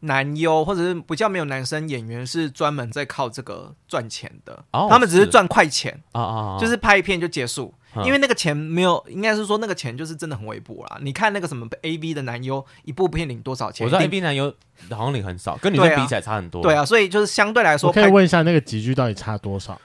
[0.02, 10.98] 男优或者是比较没有男生演员是专门在靠这个赚钱的，哦他们只是赚快钱，啊啊，啊就是拍一片就结束，嗯因为那个钱没有，应该是说那个钱就是真的很微薄啦。
[11.00, 13.84] 你看那个什么 A V 的男优，一部片领多少钱？
[13.84, 14.54] 我知道一 A 定 B 男优
[14.90, 16.62] 好像领很少，跟女生比起来差很多。
[16.62, 19.80] 对啊，所以就是相对来说我可以拍问一下那个集聚到底差多少？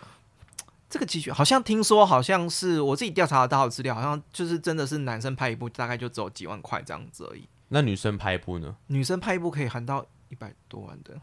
[0.90, 8.76] 这个集聚，好像听说好像是我自己调查得到的资料，好像就是真的是男生拍一部大概就只有几万块这样子而已，那女生拍一部呢？
[8.88, 11.16] 女生拍一部可以含到一百多万的。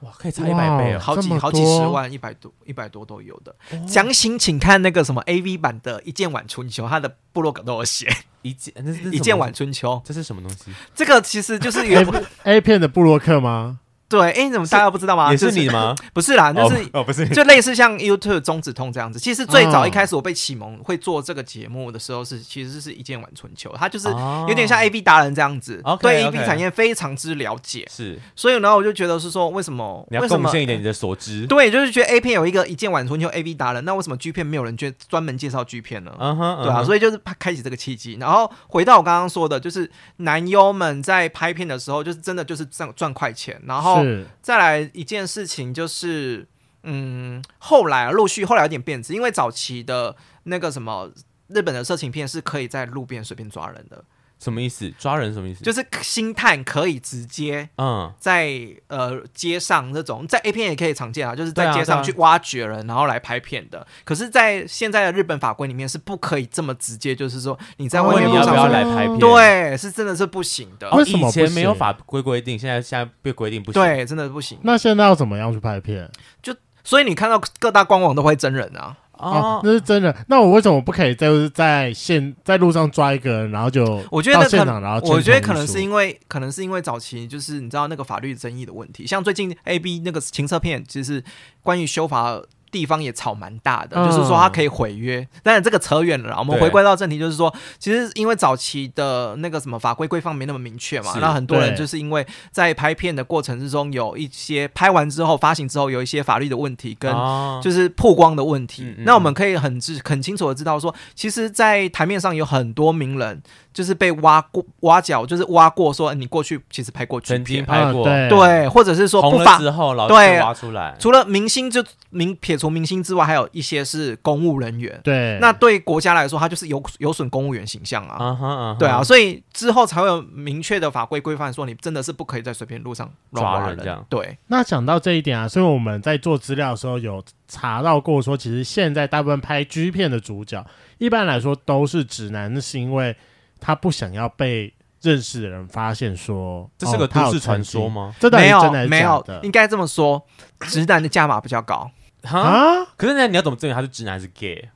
[0.00, 0.98] 哇，可以差一百倍哇哦！
[1.00, 3.54] 好几好几十万，一百多一百多都有的。
[3.88, 8.06] 详情请看那个什么 A V 版的《一剑晚春秋》，它的部落格都有写
[8.42, 9.92] 《一剑，那是一剑晚，春秋》。
[10.04, 10.70] 这是什么东西？
[10.94, 12.04] 这个其实就是有
[12.42, 13.80] A 片的布洛克吗？
[14.08, 15.30] 对，哎，你怎么大家不知道吗？
[15.30, 15.94] 也是你吗？
[16.14, 19.18] 不是啦，就是哦，不是，就类似像 YouTube 中止通这样子。
[19.18, 27.86] 其实最早哦一开始我被启蒙会做这个节目的时候是，其实是一件晚春秋，它就是哦有点像 A V 达人这样子对 A OK V 产业非常之了解。
[27.90, 31.46] 是所以呢，我就觉得是说，为什么你要贡献一点你的所知。
[31.46, 36.12] 对，就是觉得 A 片有一个一件晚春秋 A V 达人，那为什么 G 片没有人专专门介绍 G 片呢？
[36.20, 38.16] 嗯哼，对啊，所以就是开开启这个契机。
[38.20, 43.60] 然后回到我刚刚说的，就是男优们在拍片的时候，就是真的就是赚赚快钱。
[43.66, 44.26] 然后是。
[44.42, 46.46] 再来一件事情就是，
[46.82, 51.10] 嗯，后来啊，陆续后来有点变质，因为早期的那个什么
[51.48, 54.04] 日本的色情片是可以在路边随便抓人的，
[54.38, 54.90] 什么意思？
[54.98, 55.64] 抓人什么意思？
[55.64, 58.54] 就是星探可以直接嗯，在
[58.88, 63.86] 呃街上这种，在 A 片也可以常见啊，就是在街上去挖掘人，然后来拍片的。
[64.04, 69.18] 可是，在现在的日本法规里面是不可以这么直接，就是说你在外问你要不要来拍片？
[69.18, 70.88] 对，是真的是不行的。
[70.90, 74.58] 哦，为什么不以前没有法规规定，现在现在被规定不行。，对，真的不行。
[74.62, 76.10] 那现在要怎么样去拍片？
[76.42, 80.14] 就所以你看到各大官网都会真人啊，哦哦，，那是真的。
[80.28, 91.22] 那我为什么不可以就是在现在路上抓一个人，然后就我觉得现场，然后我觉得可能是因为，可能是因为早期就是你知道那个法律争议的问题，像最近 A B 那个情色片，其实
[91.62, 92.40] 关于修法。
[92.70, 96.36] 地方也吵蛮大的，嗯就是说他可以毁约，当然这个扯远了啦。
[96.38, 108.94] 我们回归到正题，就是说，其实因为早期的那个什么法规规范没那么明确嘛，那很多人就是因为在拍片的过程之中，有一些拍完之后发行之后有一些法律的问题跟哦就是曝光的问题。
[108.98, 119.58] 那我们可以很知很清楚的知道说，其实，在台面上有很多名人就是被挖过挖角，就是挖过说你过去其实拍过剧曾经片，拍过，啊对对，或者是说红了不法。
[119.58, 120.96] 之后，然后对被挖出来。
[120.98, 125.00] 除了明星就明撇除明星之外，还有一些是公务人员。
[125.02, 128.76] 对，那对国家来说，他就是有有损公务员形象啊。
[128.78, 140.64] 对啊，所以之后才会有明确的法规规范，说你真的是不可以在随便路上抓人这样对，那讲到这一点啊，所以我们在做资料的时候有查到过，说其实现在大部分拍 G 片的主角，
[140.98, 143.16] 一般来说都是直男，那是因为
[143.60, 148.14] 他不想要被认识的人发现说，这是个都市传说吗？
[148.18, 150.24] 这没有真的没有，应该这么说，
[150.60, 151.90] 直男的价码比较高。
[152.26, 152.86] 哈，啊？
[152.96, 154.68] 可是那你要怎么证明他是直男还是 gay？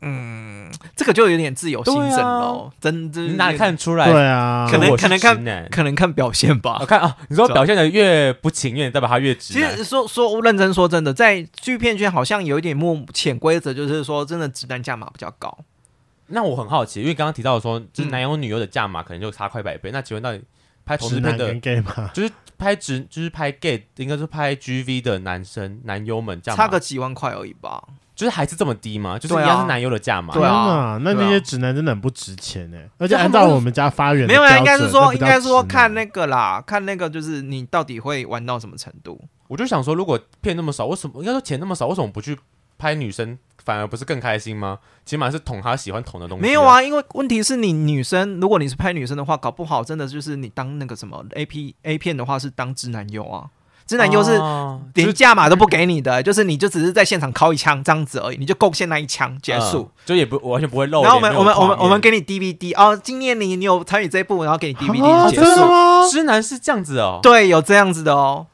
[0.00, 4.08] 嗯，这个就有点自由心证喽，真的你哪里看出来？
[4.08, 6.86] 对啊，可能可能看可能看表现吧我。
[6.86, 9.54] 看啊，你说表现的越不情愿，代表他越直。
[9.54, 15.58] 其实说说认真说真的，在剧片圈好像有一点默潜规则，就是说真的直男价码比较高。
[16.28, 19.90] 那我很好奇，因为刚刚提到说，就是男友女友的价码可能就差快百倍。
[19.90, 20.40] 那请问到底
[20.86, 27.82] 拍同志片的 gay 吗，就是拍直，就是拍 gay，应该是拍 GV 的男生男优们价码，差个几万块而已吧。
[28.14, 29.16] 就是还是这么低吗？
[29.16, 30.34] 就是对啊一样是男优的价码。
[30.34, 39.22] 对啊那那些直男真的很不值钱哎，而且按照我们家发源的没有应该是准说应该说看那个啦，看那个就是你到底会玩到什么程度。
[39.46, 42.36] 我就想说，如果骗那么少，为什么应该说钱那么少，为什么不去
[42.78, 44.78] 拍女生，反而不是更开心吗？
[45.04, 53.46] 起码是捅他喜欢捅的东西、没有，啊，因为问题是你女生，如果你是拍女生的话，搞不好真的就是你当那个什么 A P A 片的话是当直男优啊，
[53.86, 59.80] 直男优是哦连价码都不给你的，就是你就只是在现场敲一枪这样子而已，你就贡献那一枪结束。
[59.80, 61.02] 嗯就也不完全不会漏。
[61.02, 65.68] 然后我们我们我们我们给你 DVD 哦，今年你你有参与这一部，然后给你 DVD 啊真的结束。
[65.68, 66.08] 吗？
[66.10, 67.20] 直男是这样子哦。
[67.22, 68.46] 对，有这样子的哦。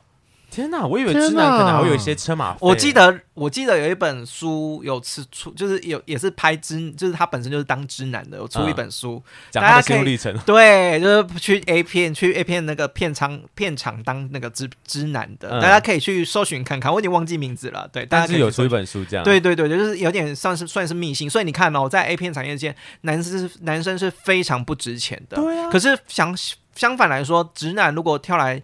[0.55, 2.59] 天哪，我以为天哪直男可能还会有一些车马费。
[2.61, 10.33] 我记得我记得有一本书有吃出，就是有也是拍直，就是他本身就是当直男的，有出一本书，讲他的心路历程。
[10.47, 17.91] 对，就是去 A 片去 A 片那个片场片场当那个直直男的，嗯大家可以去搜寻看看，我已经忘记名字了。
[17.93, 19.25] 对，大但家可以去搜寻是有出一本书这样。
[19.25, 25.37] 对对对，就是有点算是算是秘辛，所以你看哦，在 A 片产业间，男生是男生是非常不值钱的。
[25.37, 26.33] 对啊可是相
[26.77, 28.63] 相反来说，直男如果跳来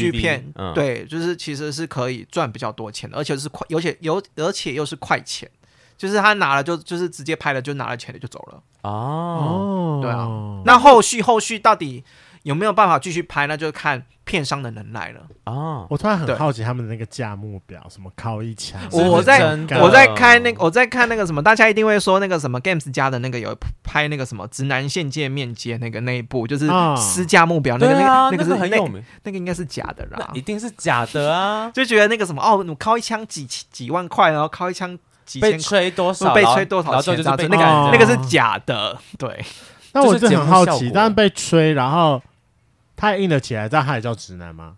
[0.00, 0.72] 剧片，嗯。
[0.74, 5.50] 对，就是其实是可以赚比较多钱的，而且是快，而且有而且又是快钱，
[5.96, 8.62] 就是他拿了就就是直接拍了就拿了钱了就走了。
[8.82, 10.26] 哦，哦，对啊。
[10.64, 12.02] 那后续后续到底
[12.42, 15.20] 有没有办法继续拍，那就看片商的能耐了。
[15.44, 18.80] 哦，我突然很好奇他们的那个价目表，什么靠一枪？
[18.90, 31.70] 我我在我在看那个我在看那个什么，大家一定会说那个什么 Games 家的那个有拍那个什么直男限界面接那个那一部，就是私价目表那个那个那个是很有名，那个应该是假的啦，一定是假的啊！
[31.74, 39.44] 就觉得那个什么哦，你靠一枪几几万块，然后靠一枪几千被吹多少，被吹多少钱，就是被那个那个是假的，对。
[39.94, 42.18] 那我是很好奇，但是被吹，然后
[43.02, 44.74] 他也硬了起来，但他也叫直男吗？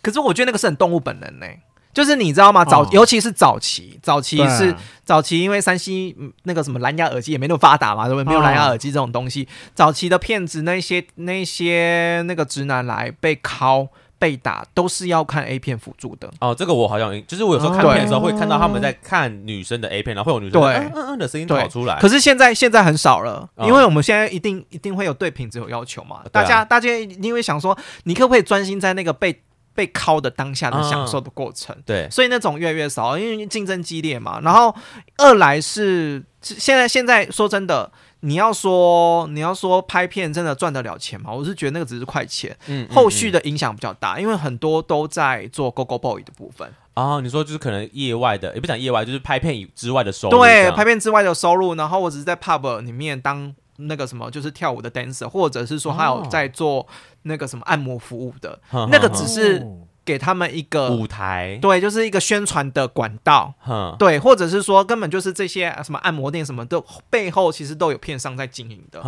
[0.00, 1.60] 可是我觉得那个是很动物本能呢、欸，
[1.92, 2.64] 就是你知道吗？
[2.64, 8.24] 早，哦、尤其是早期，早期是、啊、早期，因为山西那个什么蓝牙耳机也没那么发达嘛，对不对？
[8.24, 13.90] 没有蓝牙耳机这种东西，哦、早期的骗子那些那些那个直男来被拷。
[14.20, 21.98] 被打都是要看 A 片辅助的哦，这个我好像就是我有时候看片的时候会看到他们在看女生的 A 片，然后会有女生对嗯嗯的声音跑出来。
[21.98, 26.20] 可是现在现在很少了，因为我们现在一定一定会有对品质有要求嘛。
[26.30, 26.88] 大家大家
[27.22, 29.42] 因为想说，你可不可以专心在那个被
[29.74, 31.74] 被敲的当下的享受的过程？
[31.86, 34.38] 对，所以那种越来越少，因为竞争激烈嘛。
[34.42, 34.74] 然后
[35.16, 37.90] 二来是现在现在说真的。
[38.20, 41.32] 你要说你要说拍片真的赚得了钱吗？
[41.32, 47.20] 我是觉得那个只是快钱，嗯，后续的影响比较大，因为很多都在做 Go Go Boy 的部分啊。
[47.20, 50.38] 你说就是可能业外的，也不讲业外，就是拍片以之外的收入。
[50.38, 51.74] 对，拍片之外的收入。
[51.74, 56.86] 然后我只是在 Pub 里面当那个什么，就是跳舞的 dancer，或者是说还有在做
[57.22, 59.66] 那个什么按摩服务的，哦、那个只是。
[60.04, 63.94] 给他们一个舞台，对，就是一个宣传的管道，哼。
[63.98, 69.00] 对，或者是说根本就是这些什么按摩店什么的背后，其实都有片商在经营的，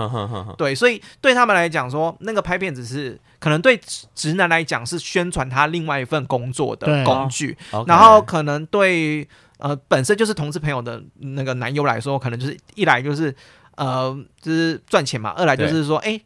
[0.57, 3.81] 对，所以对他们来讲说，那个拍片只是可能对
[4.15, 9.27] 直男来讲是宣传他另外一份工作的工具，啊、然后可能对
[9.59, 13.35] 呃本身就是同志朋友的那个男友来说，可能就是一来就是
[13.77, 16.21] 呃就是赚钱嘛，二来就是说哎。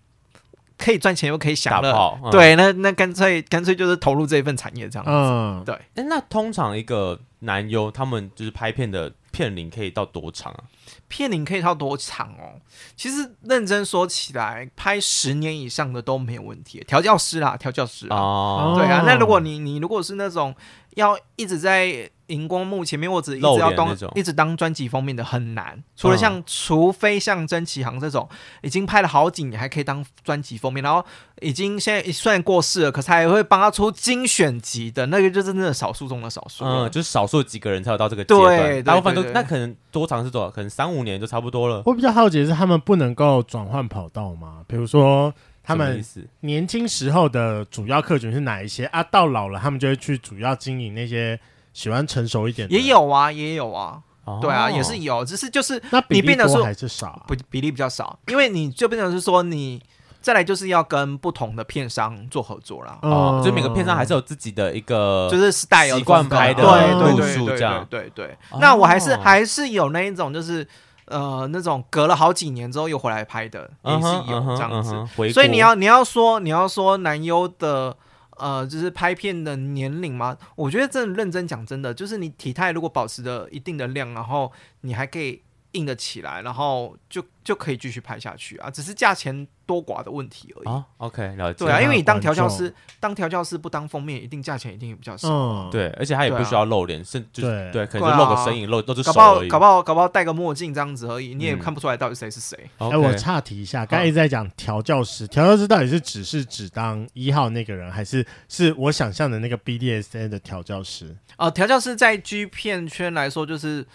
[0.78, 5.74] 可以赚钱又可以享乐，嗯、对，那那干脆干脆就是投入这一份产业这样子，嗯、对。
[5.94, 10.64] 哎，那通常一个男优他们就是拍片的片龄可以到多长啊？
[11.08, 12.60] 片龄可以到多长哦？
[12.96, 16.82] 其实认真说起来，拍十年以上的都没有问题。
[16.86, 19.02] 调教师啦，调教师哦，对啊。
[19.06, 20.54] 那如果你你如果是那种
[20.96, 28.28] 要一直在荧光幕前面，或者一直要当一直当专辑封面的很难，除了像，嗯、除非像曾启航这种
[28.62, 31.04] 已经拍了好几年还可以当专辑封面，然后
[31.40, 40.50] 已经现在虽然过世了，可是还会帮他出精选集的那个，就真的少数中的少数，嗯，就是少数几个人才有到这个阶段，对，大部分都那可能多长是多少？
[40.50, 41.82] 可能三五年就差不多了。
[41.84, 44.62] 我比较好奇的是，他们不能够转换跑道吗？
[44.66, 45.32] 比如说
[45.66, 46.02] 他们
[46.40, 49.02] 年轻时候的主要客群是哪一些啊？
[49.02, 51.38] 到老了，他们就会去主要经营那些。
[51.76, 57.22] 喜欢成熟一点的也有啊，也有啊，哦、对啊，也是有，只是就是那比例多还是少、啊？
[57.28, 59.82] 不，比例比较少，因为你就变成是说你
[60.22, 62.98] 再来就是要跟不同的片商做合作啦。
[63.02, 68.38] 哦，所以每个片商还是有自己的一个就是 style 习惯拍的路数这样，对对对。
[68.58, 70.66] 那我还是还是有那一种就是
[71.06, 74.92] 呃那种隔了好几年之后又回来拍的，也是有这样子。
[75.32, 77.96] 所以你要你要说你要说男优的。
[78.38, 80.36] 呃，就是拍片的年龄吗？
[80.56, 85.40] 我觉得真的认真讲，真的就是你体态如果保持着一定的量，然后你还可以
[85.76, 90.66] 硬得起来，然后就就可以继续拍下去啊，只是价钱多寡的问题而已。
[90.66, 91.64] 哦，OK，了解。
[91.64, 95.28] 对啊，因为你当调教师，当调教师不当封面，一定价钱一定比较少。
[95.28, 99.48] 嗯，对，而且他也不需要露脸，甚至对对，可能露个身影，露都是手而已。
[99.48, 102.58] 搞不好搞不好搞不好戴个墨镜这样子而已，你也看不出来到底谁是谁。
[102.78, 111.14] 哎，我岔题一下，刚才一直在讲调教师，调教师到底是只是只当一号那个人，还是是我想象的那个 BDSN 的调教师？
[111.36, 113.86] 哦，调教师在 G 片圈来说，就是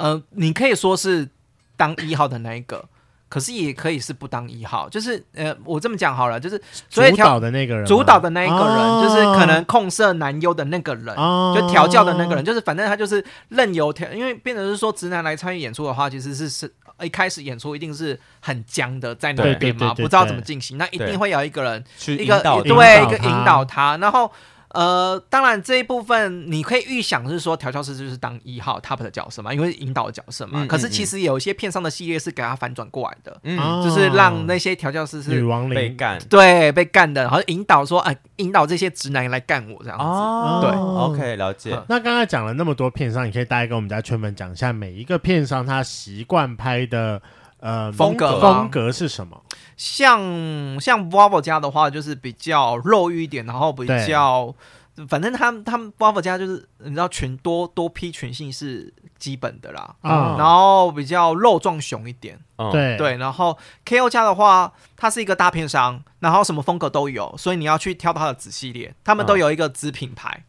[0.00, 1.28] 呃，你可以说是
[1.76, 2.84] 当一号的那一个。
[3.28, 24.28] 可是也可以是不当一号，就是呃，我这么讲好了，就是所以主导的那个人，主导的那一个人，哦、就是可能控色男优的那个人，哦、就调教的那个人，就是反正他就是任由调，因为变成是说直男来参与演出的话，其实是是一开始演出一定是很僵的在那边嘛，不知道怎么进行，那一定会有一个人去一个对一个引导他，然后。
[24.70, 30.60] 呃，当然这一部分你可以预想是说调教师就是当一号 top 的角色嘛，因为引导的角色嘛。
[30.60, 40.04] 嗯嗯嗯，可是其实有一些片上的系列是给他反转过来的，嗯，就是让那些调教师是女王被干，对，被干的，然后引导说，哎、呃，引导这些直男来干我这样子。
[40.04, 41.76] 哦，对，OK，了解。
[41.88, 47.20] 那刚才讲了那么多片商，你可以大概跟我们家圈粉讲一下每一个片商他习惯拍的
[47.58, 49.42] 呃风格风格是什么？
[49.80, 54.54] 像像 Bravo 家的话，就是比较肉欲一点，然后比较
[55.08, 60.36] 反正他们他们 Bravo 家就是你知道群多多批群性是基本的啦，啊。
[60.36, 62.98] 然后比较肉壮熊一点，嗯，对。
[62.98, 63.56] 对，然后
[63.86, 70.44] KO 家的话，它是一个大片商，然后什么风格都有，所以你要去挑它的子系列，他们都有一个子品牌，哈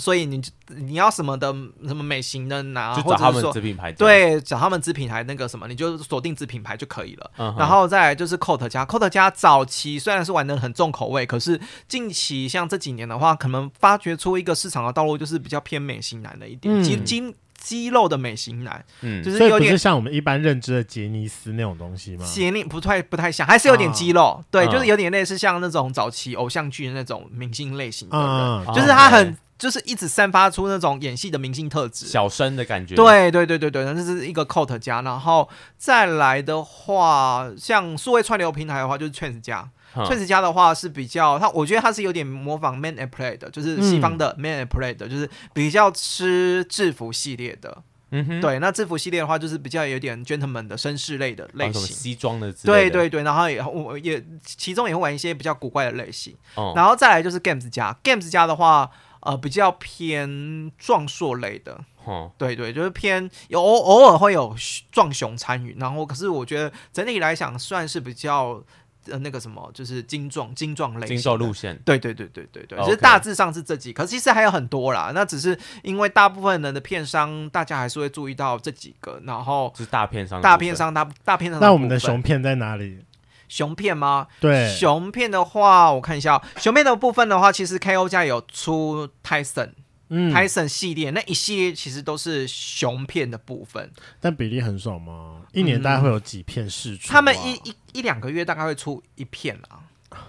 [0.00, 1.52] 所以你你要什么的
[1.86, 7.30] 什么美型的拿，就找他们或者说子品牌，，对，找他们子品牌那个什么，你就锁定子品牌就可以了。
[7.38, 16.82] 嗯然后再来就是 Coat 家，Coat 家早期虽然是玩的很重口味，可是近期像这几年的话，可能发掘出一个市场的道路，就是比较偏美型男的一点，嗯。
[16.82, 17.34] 肌肌
[17.66, 22.24] 肌肉的美型男，嗯，所以不是就是有点像我们一般认知的杰尼斯那种东西吗？
[22.24, 32.06] 杰尼不太不太像，还是有点肌肉，对，嗯就是有点类似像那种早期偶像剧的那种明星类型的人，嗯，就是他很就是一直散发出那种演戏的明星特质。
[32.06, 39.68] 小生的感觉，，对对对对对，那这是一个 cult 家，然后再来的话，像数位串流平台的话，就是 Trans 家。
[40.04, 47.82] Trans 家的话是比较，他我觉得他是有点模仿 Man and Play 的，就是西方的 Man and Play 的，就是比较吃制服系列的。
[48.10, 51.82] 嗯哼，对，那制服系列的话，就是比较有点 gentleman 的绅士类的类型。
[51.82, 58.88] 西装的之类的，对对对，然后也我也其中也会玩一些比较古怪的类型，哦，然后再来就是 Games 家，Games 家的话，
[59.20, 64.54] 呃，比较偏壮硕类的，哦，对对，就是偏有偶偶尔会有
[64.92, 68.62] 壮熊参与，然后可是我觉得整体来讲算是比较
[69.10, 75.12] 呃那个什么，就是精壮精壮类型精瘦路线，对对对对对对，其实大致上是这几，可是其实还有很多啦。
[75.14, 81.60] 那只是因为大部分人的片商，大家还是会注意到这几个，然后是大片商，大片，商大大片商。
[81.60, 83.00] 那我们的熊片在哪里？
[83.48, 84.26] 熊片吗？
[84.40, 89.70] 对，熊片的话，我看一下哦、熊片的部分的话，其实 KO 家有出 Tyson、
[90.08, 93.90] 嗯，Tyson 系列，那一系列其实都是熊片的部分。
[94.20, 95.42] 但比例很少吗？
[95.52, 97.12] 一年大概会有几片试出啊？
[97.12, 99.80] 他们一一一两个月大概会出一片啦。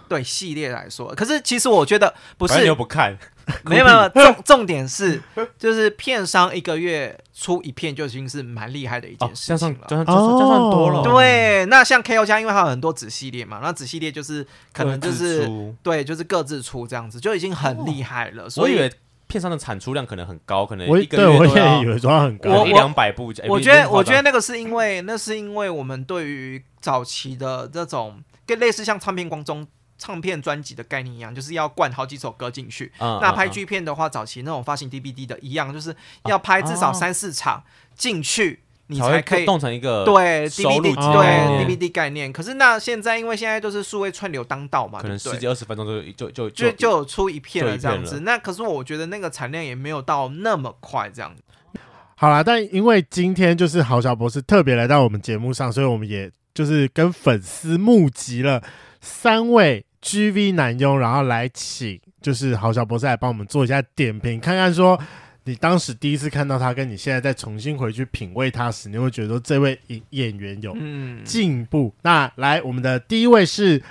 [0.10, 3.18] 对系列来说，可是其实我觉得不是你又，不看，
[3.64, 5.22] 没有没有重重点是，
[5.58, 9.86] 就是片商一个月出一片就已经是蛮厉害的一哦件，事情了。
[9.88, 15.48] 这样算这样算多了，哦对，那像 KO 家，因为它有很多子系列嘛，那子系列就是可能就是
[15.84, 18.50] 对，就是各自出这样子，就已经很厉害了。
[18.50, 18.92] 所以我以为
[19.28, 23.32] 片商的产出量可能很高，可能我一个对我月都要也以为说它很高我，一两百部。
[23.44, 29.68] 哎我觉得，我觉得得那个是因为，那是因为我们对于早期的这种跟类似像唱片光中
[29.98, 32.92] 唱片专辑的概念一样，就是要灌好几首歌进去。
[33.00, 37.64] 那拍剧片的话，早期那种发行 DVD 的一样，就是要拍至少三四场
[37.96, 42.32] 进去，你才可以弄成一个对 DVD 对 DVD 概念。
[42.32, 48.22] 可是那现在，因为现在都是数位串流当道嘛，可能十几二十分钟就就就就就有出一片了这样子。
[48.22, 51.44] 那可是我觉得那个产量也没有到那么快这样子。
[52.16, 58.64] 好啦，但因为今天就是豪小博士特别来到我们节目上，所以我们也就是跟粉丝募集了
[59.02, 65.00] 三位 GV 男佣，然后来请就是豪小博士来帮我们做一下点评，看看说
[65.48, 71.94] 你当时第一次看到他，跟你现在再重新回去品味他时，你会觉得说这位演演员有嗯，进步。
[72.02, 73.82] 那来，我们的第一位是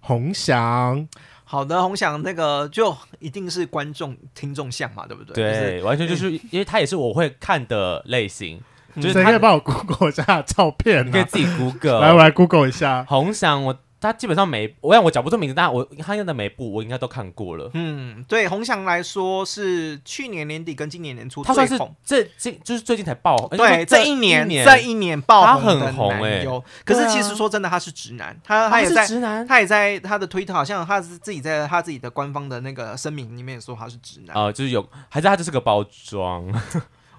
[0.00, 1.08] 洪翔，
[1.44, 5.34] 好的，红翔那个就一定是观众听众像嘛，对不对？
[5.34, 8.60] 就是对，完全就是因为他也是我会看的类型，
[8.96, 11.02] 就是谁可以他帮我 Google 一下照片、啊？
[11.06, 13.04] 你可以自己 Google 来，我来 Google 一下。
[13.08, 17.70] 红翔，我他基本上每我想我讲不出名字，但我他用的每部我应该都看过了。
[17.72, 21.78] 嗯，对，红翔来说是去年年底跟今年年初他算是。
[22.04, 34.34] 这这就是最近才爆红，对，这这一年，年这一年爆他红的很红欸男优可是其实说真的，他是直男，他他他也在，是直男他也在他的推特，好像他是自己在他自己的官方的那个声明里面说他是直男。
[34.34, 36.44] 呃，就是有还是他就是个包装，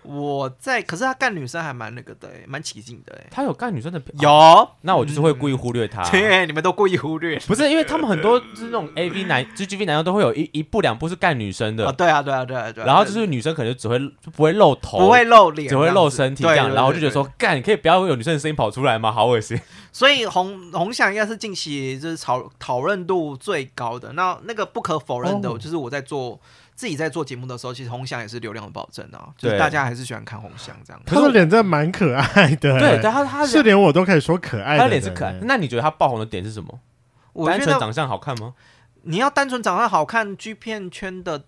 [0.03, 6.03] 我在，可是他干女生还蛮那个的、欸，蛮起劲的、欸，他有干女生的片，有，哦那我就是会故意忽略他。
[6.09, 7.39] 对，你们都故意忽略。
[7.47, 12.87] 不是因为他们很多就是那种 A V 男，就 G V 男优都会有一一部两部是干女生的，啊，对啊，对啊，对啊，对啊。
[12.87, 19.11] 然后就是女生可能就只会就不会露头，不会露脸，只会露身体这样，然后我就觉得说，干，你可以不要有女生的声音跑出来吗？
[19.11, 19.59] 好恶心。
[19.91, 24.11] 所以红红翔应该是近期就是讨讨论度最高的。
[24.13, 26.39] 那那个不可否认的，哦就是我在做
[26.75, 31.01] 自己在做节目的时候，其实红翔也是流量的保证啊，就是大家还是喜欢看红翔这样。
[31.05, 34.77] 他的脸真的蛮可爱的、对，但他他是连我都可以说可爱。
[34.77, 35.33] 他脸是可爱。
[35.43, 36.79] 那你觉得他爆红的点是什么？
[37.33, 38.53] 我觉得单纯长相好看吗？
[39.03, 41.45] 你要单纯长得好看，G 片圈的。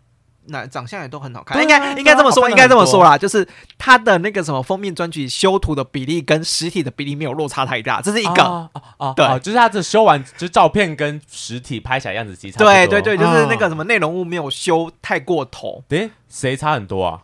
[0.47, 8.43] 那长相也都很好看，啊应该应该这么说，应该这么说啦，就是他的那个什么封面专辑修图的比例跟实体的比例没有落差太大，这是一个。
[8.43, 17.21] 啊啊啊对啊就是他这修完，就是照片跟实体拍起来样子其实差对对对，就是哦那个什么内容物没有修太过头，诶，谁差很多啊？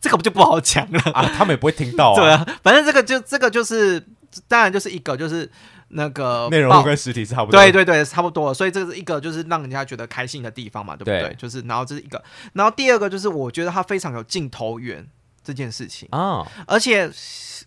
[0.00, 1.00] 这个不就不好讲了。
[1.12, 2.14] 啊，他们也不会听到啊。
[2.20, 4.04] 对啊，反正这个就这个就是，
[4.48, 5.48] 当然就是一个就是
[5.92, 7.60] 那个内容跟实体是差不多。
[7.60, 8.52] 对对对，差不多。
[8.52, 11.22] 所以这是一个就是让人家觉得开心的地方嘛，对不对？
[11.22, 12.22] 对就是然后这是一个，
[12.52, 15.06] 然后第二个就是我觉得它非常有镜头缘
[15.42, 17.10] 这件事情啊，而且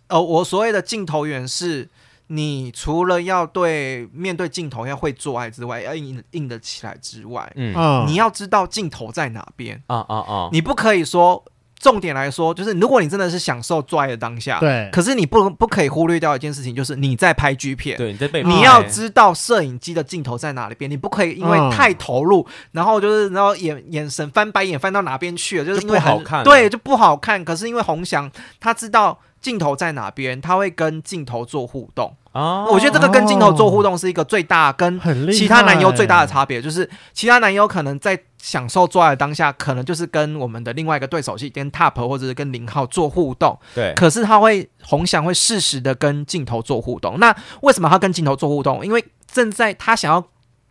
[0.07, 1.89] 呃，我所谓的镜头缘是。
[2.27, 10.49] 你除了要对面对镜头要会做爱之外，要硬硬得起来之外，嗯，你要知道镜头在哪边啊啊啊！
[10.51, 11.45] 你不可以说
[11.85, 27.45] 重点来说，就是如果你真的是享受做爱的当下，对，可是你不不可以忽略掉一件事情，就是你在拍 G 片，对，你在被你要知道摄影机的镜头在哪里边，你不可以因为太投入，嗯、然后就是然后眼眼神翻白眼翻到哪边去了，就是因为不好看，对，就不好看。
[27.45, 29.19] 可是因为洪翔他知道。
[29.45, 30.41] 镜头在哪边？
[30.41, 32.65] 他会跟镜头做互动啊！
[32.65, 34.99] 我觉得这个跟镜头做互动是一个最大跟
[35.31, 43.55] 其他男优最大的差别，就是其他男优可能在享受做爱的当下，可能就是跟我们的另外一个对手戏跟 Top 或者是跟零号做互动。
[43.75, 47.19] 对，可是他会红翔会适时的跟镜头做互动。
[47.19, 48.83] 那为什么他跟镜头做互动？
[48.83, 50.25] 因为正在他想要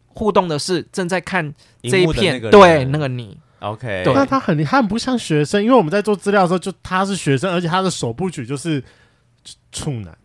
[0.08, 1.54] 互动的是正在看
[1.84, 3.38] 这一片，对那个你。
[3.60, 8.82] OK，对那他很厉害，很不像学生，因为我们在做资料的时候，就他是学生，而且他的首部曲就是
[9.72, 10.16] 处男，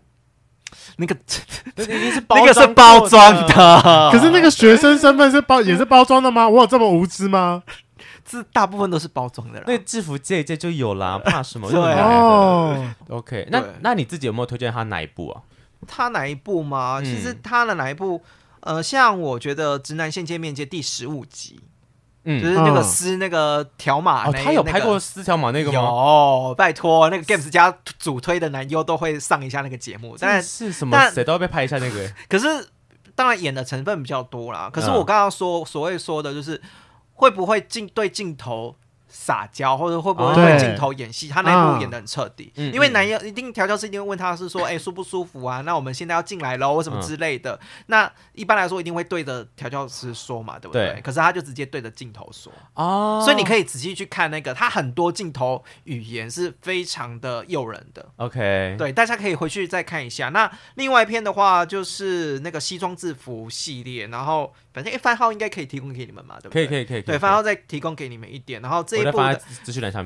[0.97, 1.15] 那个
[1.75, 1.91] 那是
[2.29, 3.53] 那个是包装的，
[4.11, 6.47] 可是那个学生身份是包也是包装的吗？
[6.49, 7.63] 我有这么无知吗？
[8.25, 11.71] 这大部分都是包装的啦，那制服借一借就有啦，怕什么？
[11.71, 15.41] 对哦，OK，那那你自己有没有推荐他哪一部啊？
[15.87, 17.01] 他哪一部吗？
[17.01, 18.21] 其实他的哪一部？
[18.59, 21.61] 呃，像我觉得《直男线见面接》第十五集。
[22.23, 25.79] 嗯，就是那个撕那个条码，哦，他有拍过撕条码那个吗？
[25.79, 32.11] 有，拜托，那个 Games 家主推的男优都会上一下那个节目，但是什么谁都要被拍一下那个。
[32.27, 32.47] 可是
[33.15, 34.69] 当然演的成分比较多啦。
[34.71, 36.61] 可是我刚刚说所谓说的就是
[37.13, 38.75] 会不会镜对镜头。
[39.09, 41.27] 撒娇或者会不会对镜头演戏？
[41.27, 45.61] 他那一幕演的很彻底，因为男友一定调教师一定会问他是说，哎，舒不舒服啊？
[45.61, 47.59] 那我们现在要进来喽，或什么之类的。
[47.87, 51.01] 那一般来说一定会对着调教师说嘛，对不对？
[51.03, 58.05] 可是他就直接对着镜头说哦，所以你可以仔细去看那个，他很多镜头语言是非常的诱人的。
[58.17, 60.29] OK，对，大家可以回去再看一下。
[60.29, 64.53] 那另外一篇的话就是那个西装制服系列，然后。
[64.71, 66.67] 反正番号应该可以提供给你们嘛，对不对？
[66.67, 67.01] 可以可以可以。
[67.01, 68.61] 对，番号再提供给你们一点。
[68.61, 69.41] 然后这一部的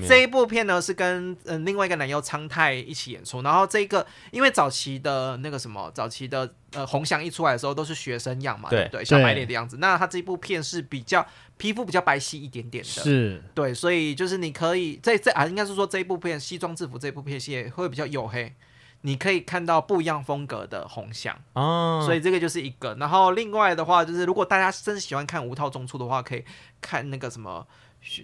[0.07, 3.41] 这一部片呢是跟嗯、呃、另外一个男优昌泰一起演出。
[3.41, 9.05] 然后这一个因为早期的那个什么，早期的呃红翔一出来的时候都是学生样嘛，对，对不对？
[9.05, 9.77] 小白脸的样子。
[9.77, 11.25] 那他这一部片是比较
[11.57, 18.53] 皮肤比较白皙一点点的，是对，所以就是你可以这这啊，应该是说这一部片西装制服这一部片系列会比较黝黑。
[19.05, 22.95] 你可以看到不一样风格的红翔哦，所以这个就是一个。
[22.95, 26.43] 然后另外的话，就是如果大家真喜欢看无套中出的话，可以
[26.79, 27.67] 看那个什么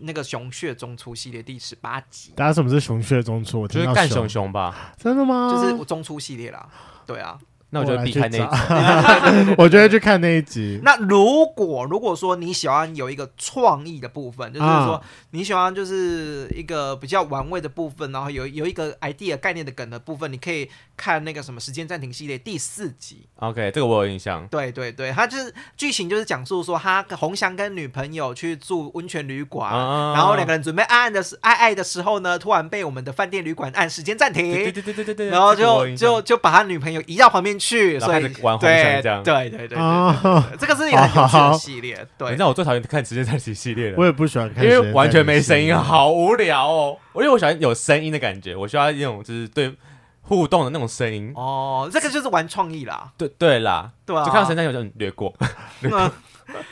[0.02, 2.32] 那个熊血中出系列第十八集。
[2.36, 3.68] 大家什么是熊血中出？
[3.68, 4.94] 就是干熊熊吧？
[4.98, 5.54] 真的吗？
[5.54, 6.70] 就是中出系列啦。
[7.06, 7.38] 对啊。
[7.72, 10.80] 那我就避开那一集， 我觉得去看那一集。
[10.84, 15.00] 那如果如果说你喜欢有一个创意的部分，就是说
[15.30, 20.68] 你喜欢就是一个比较玩味的部分，然后有有一个 idea 概念的梗的部分，你可以
[20.98, 23.28] 看那个什么时间暂停系列第四集。
[23.36, 24.48] OK，这个我有印象。
[24.48, 29.72] 对对对，他就是剧情就是讲述说他宏翔跟女朋友去住温泉旅馆，
[30.16, 34.52] 然后两个人准备爱爱的时爱爱的时候呢，突然被我们的饭店旅馆按时间暂停。
[34.52, 35.30] 对对对对对对。
[35.30, 37.59] 然后就就就把他女朋友移到旁边。
[37.60, 42.08] 去，所以玩宏翔这样，对对对对，这个是一个很有趣的系列。
[42.18, 46.98] 对，那我最讨厌看《时间暂停》系列了，我也不喜欢看，因为完全没声音，好无聊哦。
[47.14, 49.76] 我因为我喜欢有声音的感觉，我需要一种就是对
[50.22, 51.32] 互动的那种声音。
[51.36, 53.12] 哦，这个就是玩创意啦。
[53.18, 55.36] 对对啦，对啊，就看到《时间暂停》就略过。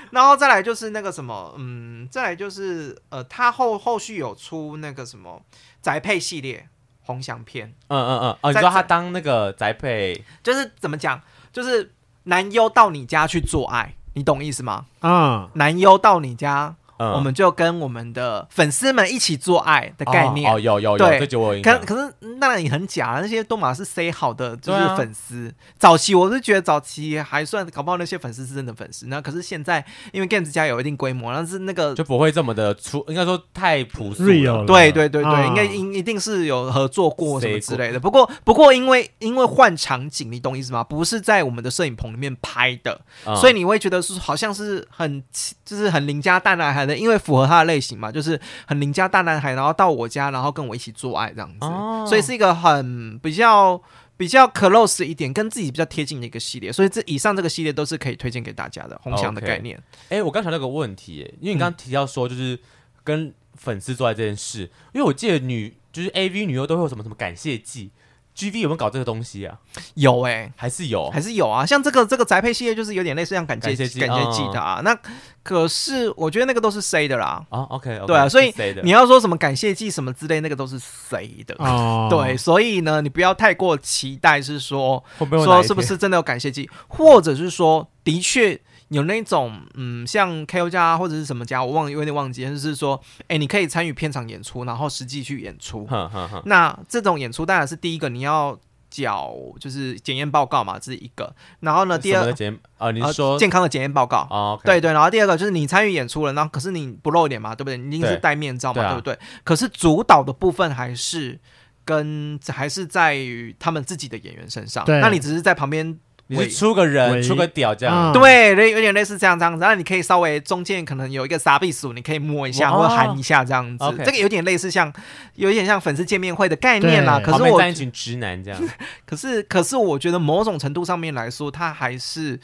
[0.09, 5.41] 然后再来就是那个什么，嗯，再来就是呃，他后后续有出那个什么
[5.81, 6.67] 宅配系列。
[7.07, 11.19] 宏翔片，嗯嗯嗯，哦，你说他当那个宅配，就是怎么讲，
[11.53, 11.93] 就是
[12.23, 14.85] 男优到你家去做爱，你懂意思吗？
[15.01, 16.75] 嗯，男优到你家。
[16.97, 25.53] 我们就跟我们的粉丝们一起做爱的概念哦，有有有，对，这就我可可是当然也很假，那些都马是 say 好的，就是粉丝。
[25.77, 34.65] 早期我是觉得早期还算搞不好那些粉丝是真的粉丝，那可是现在因为 Games 家有一定规模，但是那个就不会这么的出，应该说太朴素了。
[34.65, 37.99] 对对对对，应该一一定是有合作过什么之类的。
[37.99, 40.83] 不过不过因为因为换场景，你懂意思吗？
[40.83, 42.99] 不是在我们的摄影棚里面拍的，
[43.35, 45.23] 所以你会觉得是好像是很
[45.63, 47.67] 就是很邻家大男孩的，因为符合他的。
[47.67, 53.77] 类型嘛，就是很邻家大男孩，然后到我家，然后跟我一起做爱这样子，哦、所以是一个很比较
[54.15, 56.71] 比较 close 一点，跟自己比较贴近的一个系列。
[56.71, 59.77] 所以这以上这个系列都是可以推荐给大家的红墙的概念。
[60.07, 60.19] 哎、okay.
[60.21, 62.57] 欸，我刚想到个问题，哎，因为你刚刚提到说就是
[63.03, 67.91] 跟粉丝做爱这件事，嗯、因为我记得女就是 AV 女优都会有什么什么感谢祭。
[68.37, 69.57] GV 有没有搞这个东西啊？
[69.95, 71.65] 有哎、欸，还是有，还是有啊。
[71.65, 74.79] 像这个这个宅配系列，就是有点类似像感谢感谢祭感谢祭的啊。
[74.83, 74.95] 那
[75.41, 77.43] 可是我觉得那个都是 C 的啦。
[77.49, 81.55] 啊，OK，, okay 对啊，所以的你要说什么感谢祭什么之类，那个都是 C 的。
[81.57, 88.61] 哦， 对，所以呢，你不要太过期待，是说说是不是真的有感谢祭，或者是说的确。
[88.89, 95.85] 有那种嗯，像 KO 家或者是什么家，我忘有点忘记，就是说，哎、欸，你可以参与片场演出，然后实际去演出。
[95.85, 98.57] 呵呵呵，那这种演出当然是第一个你要
[98.89, 101.35] 缴，就是检验报告嘛，这是一个。
[101.59, 104.25] 然后呢，第二检啊，你是说、呃、健康的检验报告？
[104.29, 104.93] 哦 okay、对对。
[104.93, 107.77] 然后第二个就是你参与演出了，然后可是你不露脸嘛，对不对？
[107.77, 109.19] 你一定是戴面罩嘛，对，对，啊、对不对？
[109.43, 111.37] 可是主导的部分还是
[111.83, 114.85] 跟还是在于他们自己的演员身上。
[114.87, 115.99] 那你只是在旁边。
[116.29, 119.61] 你是出个人出个屌这样，嗯、对，有点类似这样这样子。
[119.61, 123.85] 然后你可以稍微中间可能有一个傻逼鼠，你可以摸一下或者喊一下这样子。
[123.99, 124.91] 这个有点类似像，
[125.35, 127.17] 有点像粉丝见面会的概念啦。
[127.23, 128.61] 可是我一群直男这样。
[129.07, 132.37] 可是可是我觉得某种程度上面来说，它还是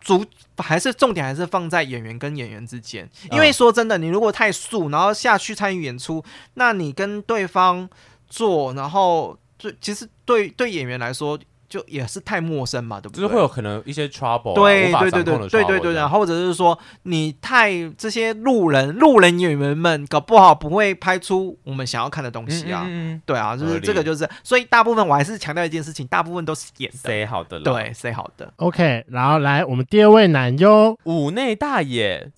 [0.00, 0.24] 主
[0.56, 3.08] 还是重点还是放在演员跟演员之间。
[3.30, 6.24] 因为说真的，你如果太素，然后下去参与演出，
[6.54, 7.88] 那你跟对方
[8.28, 11.38] 做，然后就其实对对演员来说。
[11.68, 13.22] 就也是太陌生嘛，对不对？
[13.22, 32.30] 就是会有可能一些 trouble，对对对对对对对，然后或者是说你太这些路人路人演员们搞不好不会拍出我们想要看的东西啊，嗯嗯对啊，就是这个就是，所以大部分我还是强调一件事情，大部分都是演的，say 好的，对，say 好的，OK，然后来我们第二位男优五内大野，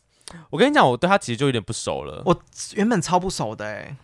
[0.51, 2.37] 我跟你讲，我对他其实就有点不熟了，我
[2.75, 3.97] 原本超不熟的哎、欸。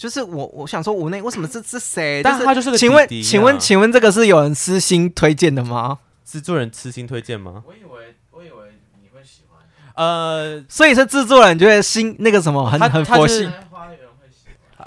[0.00, 2.22] 就是我，我想说无奈为什么是是谁？
[2.24, 5.98] 但他就是请问，请问，请问这个是有人私心推荐的吗？
[6.24, 7.62] 制作人私心推荐吗？
[7.66, 8.72] 我以为，我以为
[9.02, 9.60] 你会喜欢。
[9.94, 13.46] 呃，所以是制作人觉得心那个什么很很佛系。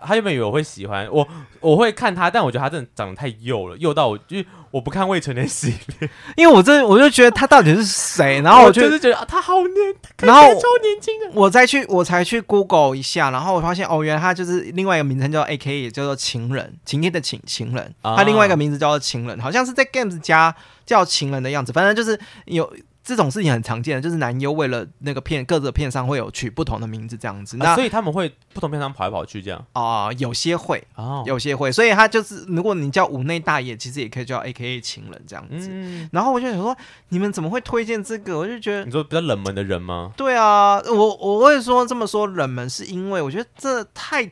[0.05, 1.27] 他原本以为我会喜欢我，
[1.59, 22.71] 我会看他，但我觉得他真的长得太幼了，幼到我就是我不看未成年系列， 因为我真我就觉得他到底是谁，然后我就我就是觉得、啊、他好年，然后超年轻的，我再去我才去 Google 一下，然后我发现哦，原来他就是另外一个名称叫 AK，也叫做情人，晴天的晴情人，他、啊、另外一个名字叫做情人，好像是在 Games 家叫情人的样子，反正就是有。
[23.03, 35.67] 这种事情很常见的，就是男优为了那个片，各个片商会有取不同的名字这样子，那、啊、所以他们会不同片商跑来跑去这样啊、呃，有些会哦，有些会，所以他就是如果你叫五内大爷，其实也可以叫 AKA 情人这样子。
[35.69, 36.73] 嗯、然后我就想说，
[37.09, 38.37] 你们怎么会推荐这个？
[38.37, 40.13] 我就觉得你说比较冷门的人吗？
[40.15, 44.31] 对啊，我我会说这么说冷门，是因为我觉得这太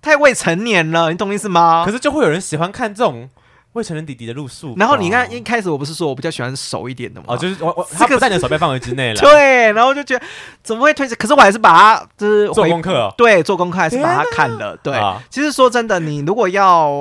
[0.00, 1.84] 太未成年了，你懂意思吗？
[1.86, 3.30] 可是就会有人喜欢看这种。
[3.72, 7.26] 未成年弟弟的路数，然后你看一开始我不是说我比较喜欢熟一点的吗？
[7.28, 9.16] 哦，就是我我他不在你的手背范围之内了。
[9.22, 10.24] 对，然后就觉得
[10.62, 11.14] 怎么会推迟？
[11.14, 14.76] 可是我还是把它就是做功课、哦，对，做功课还是把它看了。
[14.84, 16.92] 对、啊，其实说真的，你如果要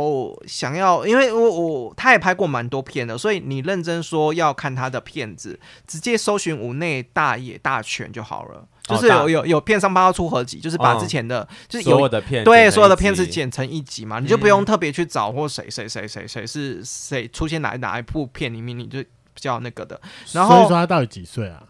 [0.48, 8.64] 想要，因为我我他也拍过蛮多片的，所以你认真说要看他的片子，直接搜寻五内大野大全就好了。
[8.96, 20.00] 就是有有有片商帮他出合集，就是把之前的，就是有所有的片，对所有的片子剪成一集嘛，你就不用特别去找或谁谁谁谁谁是谁出现哪哪一部片里面，你就比较那个的。
[20.34, 21.64] 然后所以说他到底几岁啊？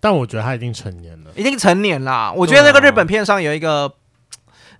[0.00, 2.32] 但我觉得他已经成年了，已经成年啦。
[2.34, 3.92] 我觉得那个日本片上有一个，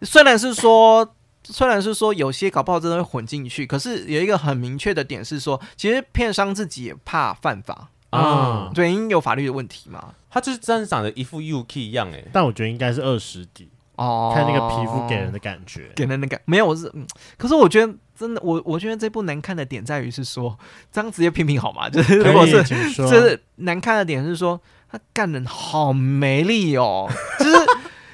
[0.02, 1.14] 虽然是说
[1.44, 7.88] 虽然是说有些搞不好真的会混进去，可是有一个很明确的点是说，其实片商自己也怕犯法。
[8.10, 10.14] 啊、嗯，对，因为有法律的问题嘛。
[10.32, 17.04] 他就是真的长得一副 UK 一样哎、欸，但我觉得应该是二十几哦，看那个皮肤给人的感觉，给人的感没有我是，嗯，
[17.36, 20.56] 可是我觉得真的，我我觉得这部难看的点在于是说，
[20.92, 21.88] 这样直接评评好吗？
[21.90, 22.62] 就是如果是
[22.94, 27.56] 就是难看的点是说他干人好没力哦， 就是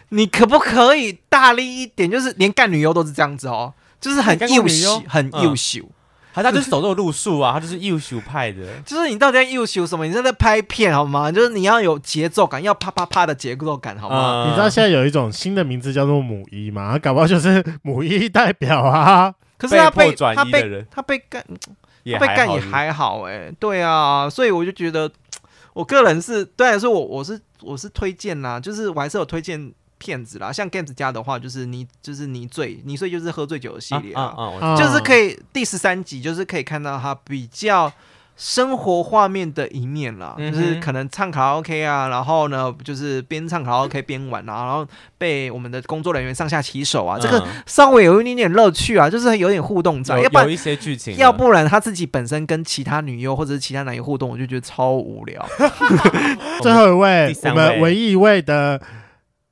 [0.09, 2.11] 你可不可以大力一点？
[2.11, 4.67] 就是连干女优都是这样子哦，就是很优？
[4.67, 5.83] 秀，很优秀。
[5.83, 5.91] 嗯
[6.37, 8.63] 他他就是走这种路数啊，他就是优秀派的。
[8.85, 10.05] 就是你到底要优秀什么？
[10.05, 11.33] 你在那拍片好吗？
[11.33, 14.45] 就是你要有节奏感，要啪啪啪的节奏感好吗？
[14.45, 16.93] 嗯、你知道现在有一种新的名字叫做母一吗？
[16.93, 19.35] 他搞不好就是 母一代表啊。
[19.57, 21.43] 可是他被，被他被他被干，
[22.13, 23.55] 他被干也还好哎、欸。
[23.59, 25.11] 对啊，所以我就觉得，
[25.73, 29.73] 我个人是，当然说我我是我是推荐啦，就是我还是有推荐。
[29.99, 37.91] 骗子啦，像 Games 家的话，就是你就是你醉，你醉就是喝醉酒的系列啊，啊，啊，就是可以第十三集就是可以看到他比较
[38.37, 44.87] 生活画面的一面啦，嗯、就是可能唱卡拉 OK 啊，然后呢就是边唱卡拉 OK 边玩啊，然后
[45.17, 55.49] 被我们的工作人员上下其手啊，嗯、这个稍微有一点点乐趣啊，就是有点互动在，要不然有一些剧情，要不然他自己本身跟其他女优或者是其他男优互动，我就觉得超无聊。
[56.61, 58.79] 最后一位，我们唯一一位的。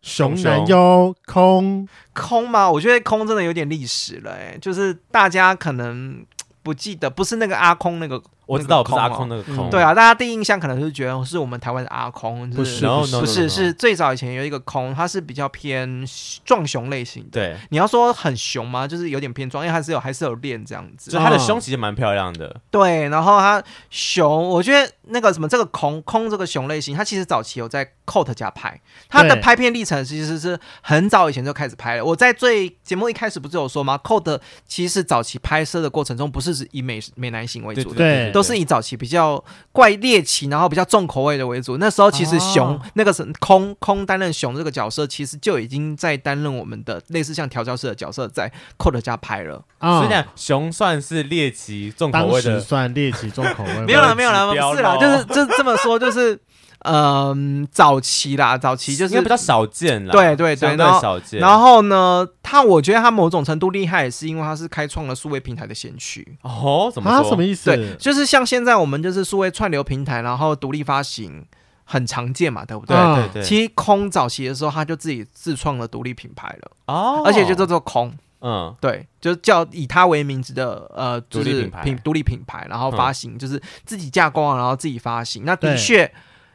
[0.05, 2.70] 熊男优空空吗？
[2.70, 6.24] 我觉得空真的有点历史了，哎，就是大家可能
[6.62, 8.22] 不记得，不是那个阿空那个。
[8.47, 16.05] 我知道不是阿哦空那个空，对啊，大家第一印象可能是觉得是我们台湾的阿空，不是，no 不 no 是，是最早以前有一个空，它是比较偏
[16.45, 17.30] 壮熊类型的。
[17.32, 18.86] 对，你要说很熊吗？
[18.86, 21.11] 就是有点偏壮，因为它是有还是有练这样子。
[21.11, 22.61] 所以他的胸其实蛮漂亮的。
[22.70, 32.05] 对，然后它熊，我觉得那个什么这个空空这个熊类型，它其实早期有在 Coat 家拍，它的拍片历程其实是很早以前就开始拍了。
[32.05, 39.43] 我在最节目一开始不是有说吗？Coat 其实早期拍摄的过程中，不是以美美男型为主的，对，都是以早期比较。
[39.72, 41.78] 怪猎奇，然后比较重口味的为主。
[41.78, 49.57] 那时候其实熊、哦、那个是空空担任熊这个角色，其实就已经在担任我们的类似像调教师的角色，在 Coat 家拍了。
[49.80, 53.80] 哦、所以讲熊算是猎奇重口味的，算猎奇重口味。
[53.82, 56.39] 没有了，没有了，不是啦，就是就这么说，就是。
[56.85, 61.41] 嗯，早期啦，早期就是因为比较少见啦，对对对，然后少见。
[61.41, 66.37] 然后呢，他我觉得他某种程度厉害，也是因为他是开创了数位平台的先驱。
[66.43, 67.20] 哦，怎么说？
[67.20, 67.74] 啊、什么意思？
[67.74, 71.43] 对，就是像现在我们就是数位串流平台，然后独立发行
[71.85, 72.95] 很常见嘛，对不对？
[72.95, 73.43] 对对对。
[73.43, 78.12] 其实空早期的时候，他就自己自创了独立品牌了哦，而且就叫做空，
[78.43, 85.45] 嗯，对，就叫以他为名字的呃，就是独立品牌，独立品牌，然后发行、嗯、就是自己架构，然后自己发行。
[85.47, 86.12] 那的确。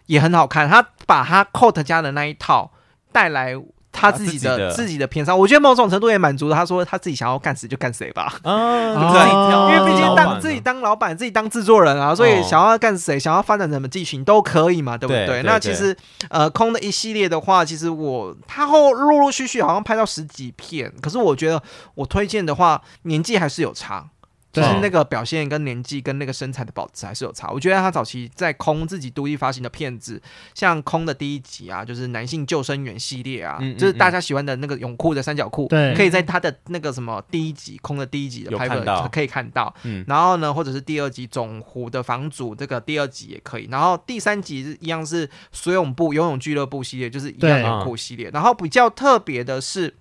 [0.10, 2.72] 也很好看，他把他 Coat 家的那一套
[3.12, 3.56] 带来
[3.92, 6.56] 他自己的、啊、自己的片商，我觉得某种程度也满足了。
[6.56, 8.34] 他说他自己想要干谁就干谁吧？
[8.44, 15.96] 因为毕竟当自己当老板，自己当制作人啊，所以想要干谁，想要发展什么剧情都可以嘛，对不对，那其实
[16.30, 21.62] 呃，空的一系列的话，其实我他后陆陆续续好像拍到十几片，可是我觉得
[21.94, 24.08] 我推荐的话，年纪还是有差。
[24.60, 27.50] 就是那个表现跟年纪跟那个身材的保持还是有差。
[27.50, 30.22] 我觉得他早期在空自己独立发行的片子，
[30.54, 39.74] 像空的第一集啊，就是男性救生员系列啊，嗯嗯嗯，就是大家喜欢的那个泳裤的三角裤，对，可以在他的那个什么第一集空的第一集的拍的可以看到。
[39.84, 43.68] 嗯，然后呢，或者是第二集总湖的房主这个第二集也可以。
[43.72, 48.30] 然后第三集一样是水泳部游泳俱乐部系列，就是一样泳裤系列。
[48.32, 49.96] 然后比较特别的是。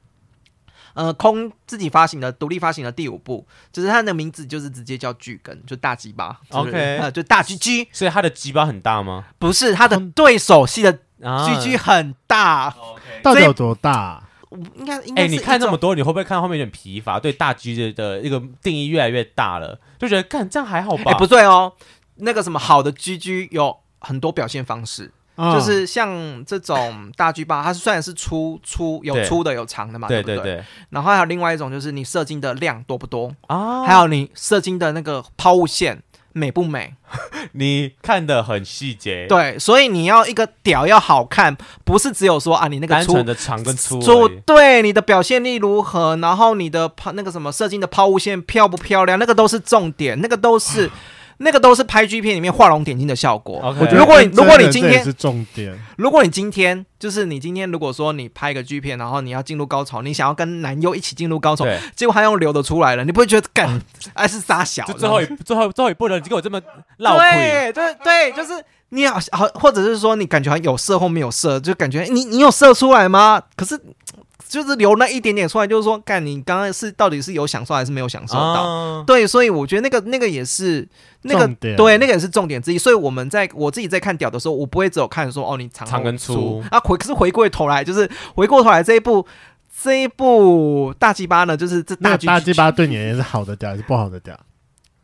[0.99, 6.41] 呃，空自己发行的独立发行的第五部，就是它的名字就是直接叫巨根，就大鸡巴。
[6.51, 7.87] OK，呃，就大 GG。
[7.93, 9.27] 所以它的鸡巴很大吗？
[9.39, 12.65] 不是，它的对手戏的 GG 很大。
[12.65, 12.77] 啊、
[13.23, 14.21] 到底有多大？
[14.51, 15.23] 应该应该。
[15.23, 17.21] 哎、欸，你看这么多，你会不会看到后面有点疲乏？
[17.21, 21.05] 对大 GG 的一个定义越来越大了，就觉得看这样还好吧？
[21.07, 21.73] 哎、欸，不对哦，
[22.17, 25.13] 那个什么好的 GG 有很多表现方式。
[25.39, 30.55] 就是像这种大 G 八，它虽然是粗粗有粗的有长的嘛，对，对不对？
[30.55, 33.85] 对对对，然后还有另外一种，就是你射精的量多不多啊？
[33.85, 36.95] 还有你射精的那个抛物线美不美？
[37.53, 39.27] 你看的很细节。
[39.29, 50.91] 对，所以你要一个屌要好看，不是只有说啊，你那个粗单纯的长跟粗，粗对你的表现力如何，然后你的抛那个什么射精的抛物线漂不漂亮，那个都是重点，那个都是。
[51.39, 53.61] 那个都是拍 G 片里面画龙点睛的效果。
[53.63, 61.65] Okay, 我觉得，如果你如果你今天是重点，如果你今天就是你今天如果说你拍一个 G 片，然后你要进入高潮，你想要跟男优一起进入高潮，
[61.95, 63.69] 结果他用流的出来了，你不会觉得干
[64.15, 64.85] 哎、啊、是傻小？
[64.87, 66.61] 就最后一最后最后一步了，你给我这么
[66.99, 67.73] 浪费？
[67.73, 73.43] 对对对，就是你好好，或者是说你感觉好像有射或没有射，就感觉你你有射出来吗？
[73.55, 73.81] 可是。
[74.49, 78.41] 就是留那一点点出来，就是说，看你刚刚是到底是有享受还是没有享受到？
[78.41, 80.89] 啊、对，所以我觉得那个那个也是
[81.23, 82.79] 那个对，那个也是重点之一。
[82.79, 89.27] 所以我们在我自己在看屌的时候，我不会只有看说哦，你长，长跟粗啊，回可是回过头来，就是回过头来这一部
[89.83, 94.35] 这一部大鸡巴呢，就是这大大鸡巴对你而言是好的屌还是不好的屌？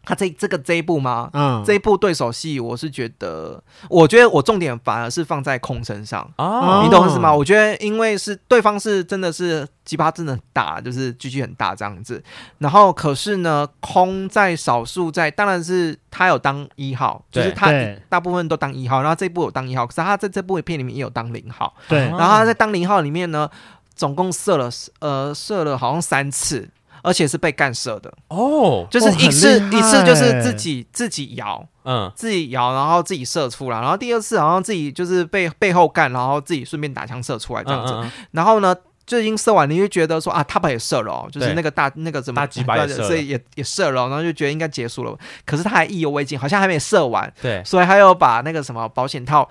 [0.04, 1.30] 他这这个这一部吗？
[1.32, 7.34] 嗯，这一部对手戏，我是觉得，我觉得我重点反而是放在空身上哦，你懂意思吗？
[7.34, 12.22] 我觉得因为是对方是真的是鸡巴真的很大，就是狙击很大这样子。
[12.58, 17.72] 然后可是呢，空在少数在，当然是他有当一号，就是他
[18.08, 21.74] 大部分都当一号，然后这一部有当一号，可是他在这部片里面也有当零号。
[21.88, 23.48] 对，然后他在当零号里面呢，
[23.94, 26.68] 总共射了呃射了好像三次。
[27.04, 28.12] 而且是被干射的。
[28.28, 38.10] 哦，就是一次、哦、一次就是自己自己摇，嗯，自己摇，然后自己射出来，然后第二次好像自己就是被背后干，然后自己顺便打枪射出来这样子，嗯嗯嗯。
[38.32, 38.74] 然后呢
[39.06, 49.46] 就已经射完，你就觉得说啊，他把也射了哦，就是那个大那个什么大鸡巴也射了，所以也也射了，然后就觉得应该结束了，可是他还意犹未尽，好像还没射完，对，所以他又把那个什么保险套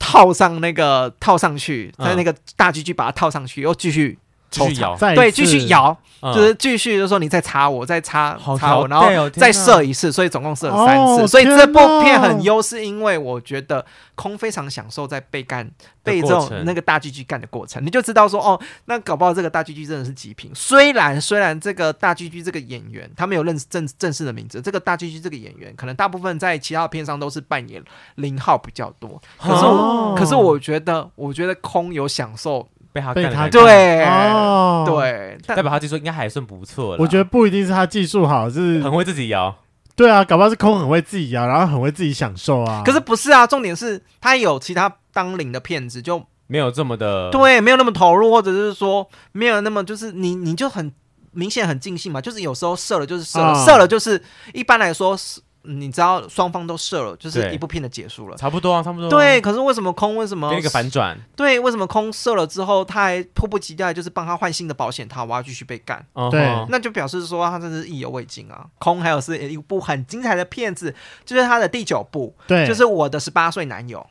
[0.00, 4.18] 套上那个套上去，在、嗯、那个大 GG 把它套上去，又继续。
[4.50, 6.34] 继续咬，再一对，继续摇，嗯。
[6.34, 11.22] 就是继续就是说你再插我，再插插我，然后再射一次，所以总共射了三次。
[11.22, 13.84] 哦所以这部片很优，是因为我觉得
[14.14, 15.70] 空非常享受在被干
[16.02, 20.50] 被这种那个大狙击干的过程，你就知道说哦，那搞不好这个大狙击真的是极品。
[20.54, 27.82] 虽然虽然这个大狙击这个演员他没有认正正式的名字，这个大狙击这个演员可能大部分在其他的片上都是扮演
[28.16, 36.96] 零号比较多，可是可是我觉得我觉得空有享受，被他被他对、哦，，对，代表他技术应该还算不错了。
[37.00, 39.54] 我觉得不一定是他技术好，是很会自己摇，
[39.94, 42.82] 对啊，搞不好是空很会自己摇，然后很会自己享受啊。
[42.84, 50.92] 可是不是啊，重点是他有其他当领的骗子，就没有这么的对，没有那么投入，或者是说没有那么就是你你就很
[51.32, 53.64] 明显很尽兴嘛，就是有时候射了就是射了，啊。
[53.64, 54.20] 射了就是
[54.52, 58.36] 一般来说是你知道双方都射了，就是一部片的结束了。
[58.36, 59.10] 差不多啊，差不多啊。
[59.10, 68.64] 对，可是为什么空为什么给你个反转，对，为什么空射了之后，他还迫不及待就是帮他换新的保险套，我要继续被干，哦对哼那就表示说他真是意犹未尽啊。
[68.78, 70.94] 空还有是一部很精彩的片子，
[71.24, 74.06] 就是他的第九部，对，就是我的十八岁男友。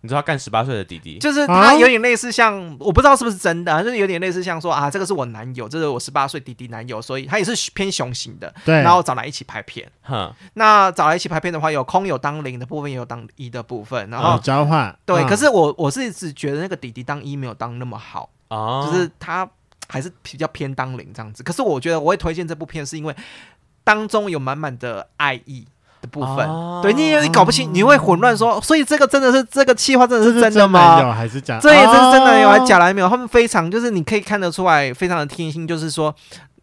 [0.00, 1.46] 你知道他干十八岁的弟弟，就是啊？
[1.46, 9.90] 他有点类似像，我不知道是不是真的啊，就是有点类似像说啊，这个是我男友，这是我十八岁弟弟男友，所以他也是偏雄型的，对，然后找来一起拍片。
[10.02, 14.08] 哼，那找来一起拍片的话，有空有当零的部分，也有当一的部分。
[14.08, 14.96] 然后、哦交换。
[15.04, 15.26] 对，嗯。
[15.26, 19.48] 可是我我是一直觉得那个弟弟当一没有当那么好，啊，就是他
[19.88, 21.42] 还是比较偏当零这样子。
[21.42, 23.14] 可是我觉得我会推荐这部片，是因为
[23.82, 25.66] 当中有满满的爱意
[26.00, 26.46] 的部分。
[26.46, 31.12] 哦对你，你搞不清，你会混乱说，所以这个真的是这个气话真的是是真的吗？
[31.12, 31.58] 还是假？
[31.60, 33.08] 这也是真的有，哦还假来没有？
[33.08, 36.14] 他们非常就是你可以看得出来，非常的贴心，就是说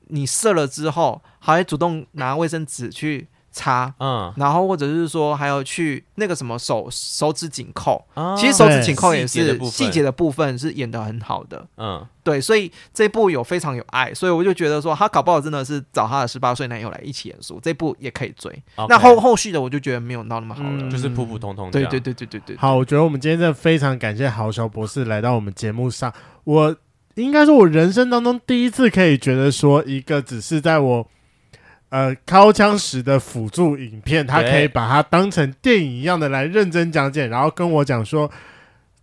[0.08, 8.36] 你射了之后，还会主动拿卫生纸去擦，嗯，然后或者是说还有去那个什么手手指紧扣，啊。
[8.36, 9.72] 其实手指紧扣也是细节的部分。
[9.72, 11.66] 细节的部分是演的很好的。
[11.78, 18.52] 嗯，对，所以这部有非常有爱，所以我就觉得说他搞不好真的是找他的十八岁男友来一起演出，这部也可以追。
[18.90, 20.70] 那后后续的我就觉得没有闹那么好了。
[20.72, 20.90] 嗯。
[20.90, 26.14] 就是普普通通对对对对对对，好，我觉得我们今天真的非常感谢豪小博士来到我们节目上。
[26.44, 26.76] 我
[27.16, 31.08] 应该说，我人生当中第一次可以觉得说，一个只是在我
[31.90, 38.32] 呃掏枪时的辅助影片，他可以把它当成电影一样的来认真讲解，然后跟我讲说。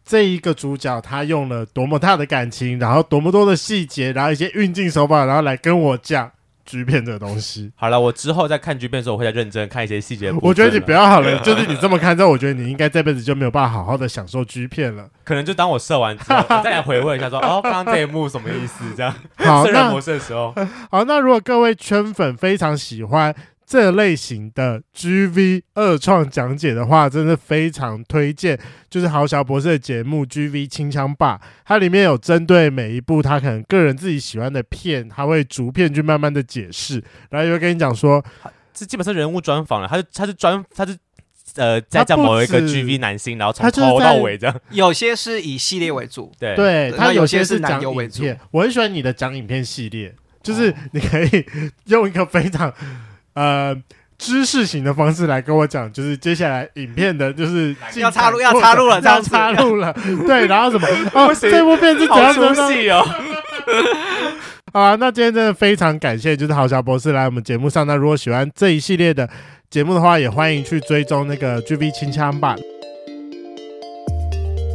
[0.05, 6.28] 这一个主角他用了多么大的感情，然后多么多的细节，然后一些运镜手法，然后来跟我讲
[6.65, 7.71] G 片这个东西。
[7.75, 10.33] 好了，我之后在看剧片的时候，我会再认真看一些细节。
[10.41, 15.09] 我觉得你不要好了，就是你这么看之后，我觉得你应该这辈子就没有办法好好的享受 G 片了。
[15.25, 18.85] 可能就当我射完之后， 我再来回味一下说，哦，刚刚这一幕什么意思？
[18.97, 20.55] 这样，好， 那射人模式的时候，
[20.91, 23.35] 好，那如果各位圈粉非常喜欢
[23.73, 28.61] 这类型的 GV 二创讲解的话，真的非常推荐，
[28.91, 38.23] 就是豪小博士的节目《GV 清枪霸》，它里面有针对每一部他可能个人自己喜欢的片，他会逐片去慢慢的解释，然后又会跟你讲说，
[38.75, 40.95] 这基本上人物专访了，他就他是专他是
[41.57, 46.55] 呃在讲某一个 GV 男星，然后从他就是头到尾这样，有些是以系列为主，对。
[46.55, 51.47] 对那有些是他有些是男优为主讲影片，我很喜欢你的讲影片系列，就是你可以
[51.87, 52.70] 用一个非常
[53.35, 53.76] 呃。
[54.18, 59.93] 知识型的方式来跟我讲，就是接下来影片的，就是要插入要插入了这要样插入了，
[60.24, 60.87] 对，然后什么？
[61.12, 62.68] 哦，这部片是怎样好怎样怎样？
[62.68, 63.05] 出戏哦。
[64.72, 67.85] 好啊，那今天真的非常感谢，就是豪小博士来我们节目上。
[67.85, 69.28] 那如果喜欢这一系列的
[69.68, 72.55] 节目的话，也欢迎去追踪那个 GV 清枪吧。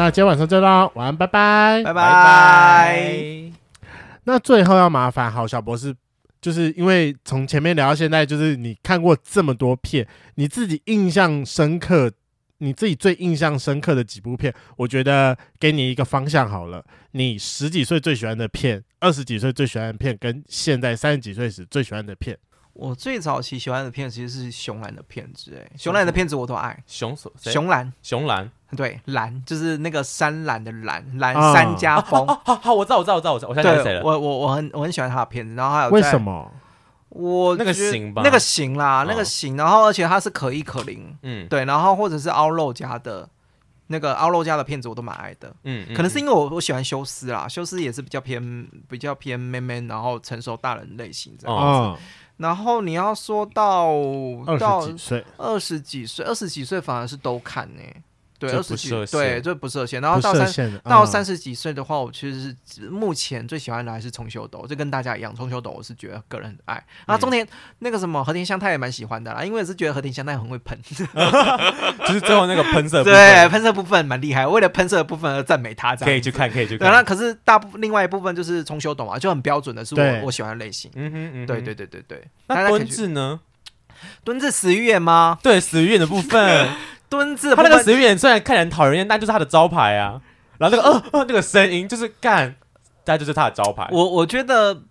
[0.00, 1.82] 那今天晚上就到，晚安，拜拜。
[1.84, 3.52] 拜拜拜。
[4.24, 5.94] 那最后要麻烦好小博士，
[6.40, 12.10] 就是因为从前面聊到现在，就是你看过这么多片，你自己印象深刻，
[12.58, 16.82] 你自己最印象深刻的几部片，我觉得给你一个方向好了。
[17.10, 22.38] 你十几岁最喜欢的片，二十几岁最喜欢的片，跟现在三十几岁时最喜欢的片，
[22.72, 26.82] 我最早期喜欢的片其实是熊兰的片子，哎，熊兰的片子我都爱。
[26.86, 32.26] 熊所谁熊兰，熊兰，对，蓝就是那个山蓝的兰，兰啊山家风。
[32.44, 34.02] 好好，我知道，我知道，我知道，我知道，我现在想起谁了？
[34.04, 36.20] 我我我很我很喜欢他的片子，然后还有在为什？
[36.20, 36.50] 么？
[37.10, 43.28] 我那个觉得型吧那个型啦，哦那个型，然后而且他是可一可零，嗯，对，然后或者是凹肉家的
[43.88, 45.52] 那个凹肉家的片子我都蛮爱的。
[45.64, 51.56] 嗯，嗯可能是因为我我喜欢修斯啦，修斯也是比较偏比较偏 man man，然后成熟大人类型这样。
[51.56, 51.98] 哦，
[52.36, 53.88] 然后你要说到
[54.46, 57.82] 二到十几岁，二十几岁，二十几岁反而是都看呢、
[58.40, 60.00] 对，这二十几对，这不设限。
[60.00, 66.74] 然后到三到三十几岁的话，我其实是目前最喜欢的还是重修斗，就跟大家一样，重修斗我是觉得个人很爱。
[67.06, 67.46] 然后中田、
[67.80, 70.76] 那个什么和田香太也蛮喜欢的啦，因为我是觉得和田香太很会喷，
[72.08, 76.30] 就是最后那个喷射 部对，喷射部分蛮厉害，为了喷射的部分而赞美他，这样可以去。
[76.30, 77.02] 看，可以去看，那。
[77.02, 80.88] 可是大部另外一部分就是重修斗嘛，就很标准的是我我喜欢的类型。
[80.94, 83.40] 嗯哼嗯哼，对对对对对，那敦可以去志呢？
[84.22, 85.38] 蹲字死鱼眼吗？
[85.42, 86.68] 对，死鱼眼的部分，
[87.10, 90.22] 敦志的他那个死鱼眼虽然看起来很讨人厌，但就是他的招牌啊。
[90.56, 92.54] 然后那个呃呃那个声音就是干，
[93.04, 93.88] 大概就是他的招牌。
[93.90, 94.82] 我我觉得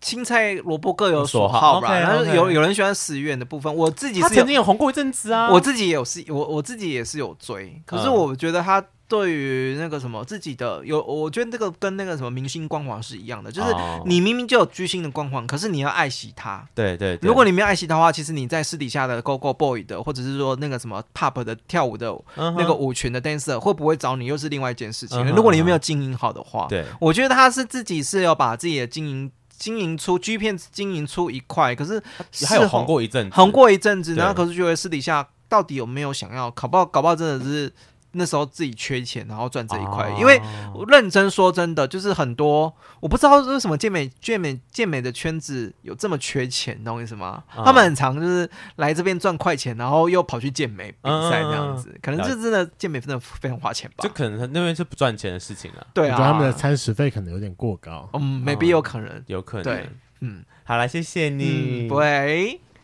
[0.00, 1.98] 青菜萝卜各有所好吧。
[1.98, 5.50] 然后有有人喜欢死鱼眼的部分，我自己曾经有红过一阵子啊。
[5.50, 14.02] 我自己也有是，我我自己也是有追，可是嗯我觉得他对于那个什么自己的有，我觉得这个跟那个什么明星光环是一样的，就是哦。
[14.06, 16.66] 你明明就有巨星的光环，可是你要爱惜它。
[16.74, 25.24] 对对对，如果你没有爱惜他的话，其实你在私底下的 Go Go Boy 的，或者是说那个什么 Pop 的跳舞的那个舞群的 dancer 会不会找你，又是另外一件事情？
[25.34, 26.84] 如果你没有经营好的话，对。
[27.00, 32.02] 我觉得他是自己是要把自己的经营经营出 G 片经营出一块，可是
[32.46, 37.72] 还有红过一阵子，红过一阵子，然后可是觉得私底下到底有没有想要，搞不好搞不好真的是
[38.14, 40.08] 那时候自己缺钱，然后赚这一块。
[40.10, 40.40] 哦因为
[40.74, 47.42] 我认真说真的，就是很多我不知道为什么健美健美健美的圈子有这么缺钱，你懂我意思吗？
[47.56, 54.08] 嗯他们很常就是来这边赚快钱，然后又跑去健美比赛这样子，嗯可能这真的健美真的非常花钱吧就？
[54.10, 58.08] 可能他那边是不赚钱的事情啊，对啊，我觉得他们的餐食费可能有点过高。
[58.14, 59.64] 嗯，maybe 有可能，有可能。
[59.64, 59.88] 对，
[60.20, 61.86] 嗯好了，谢谢你。
[61.86, 62.60] 嗯，对。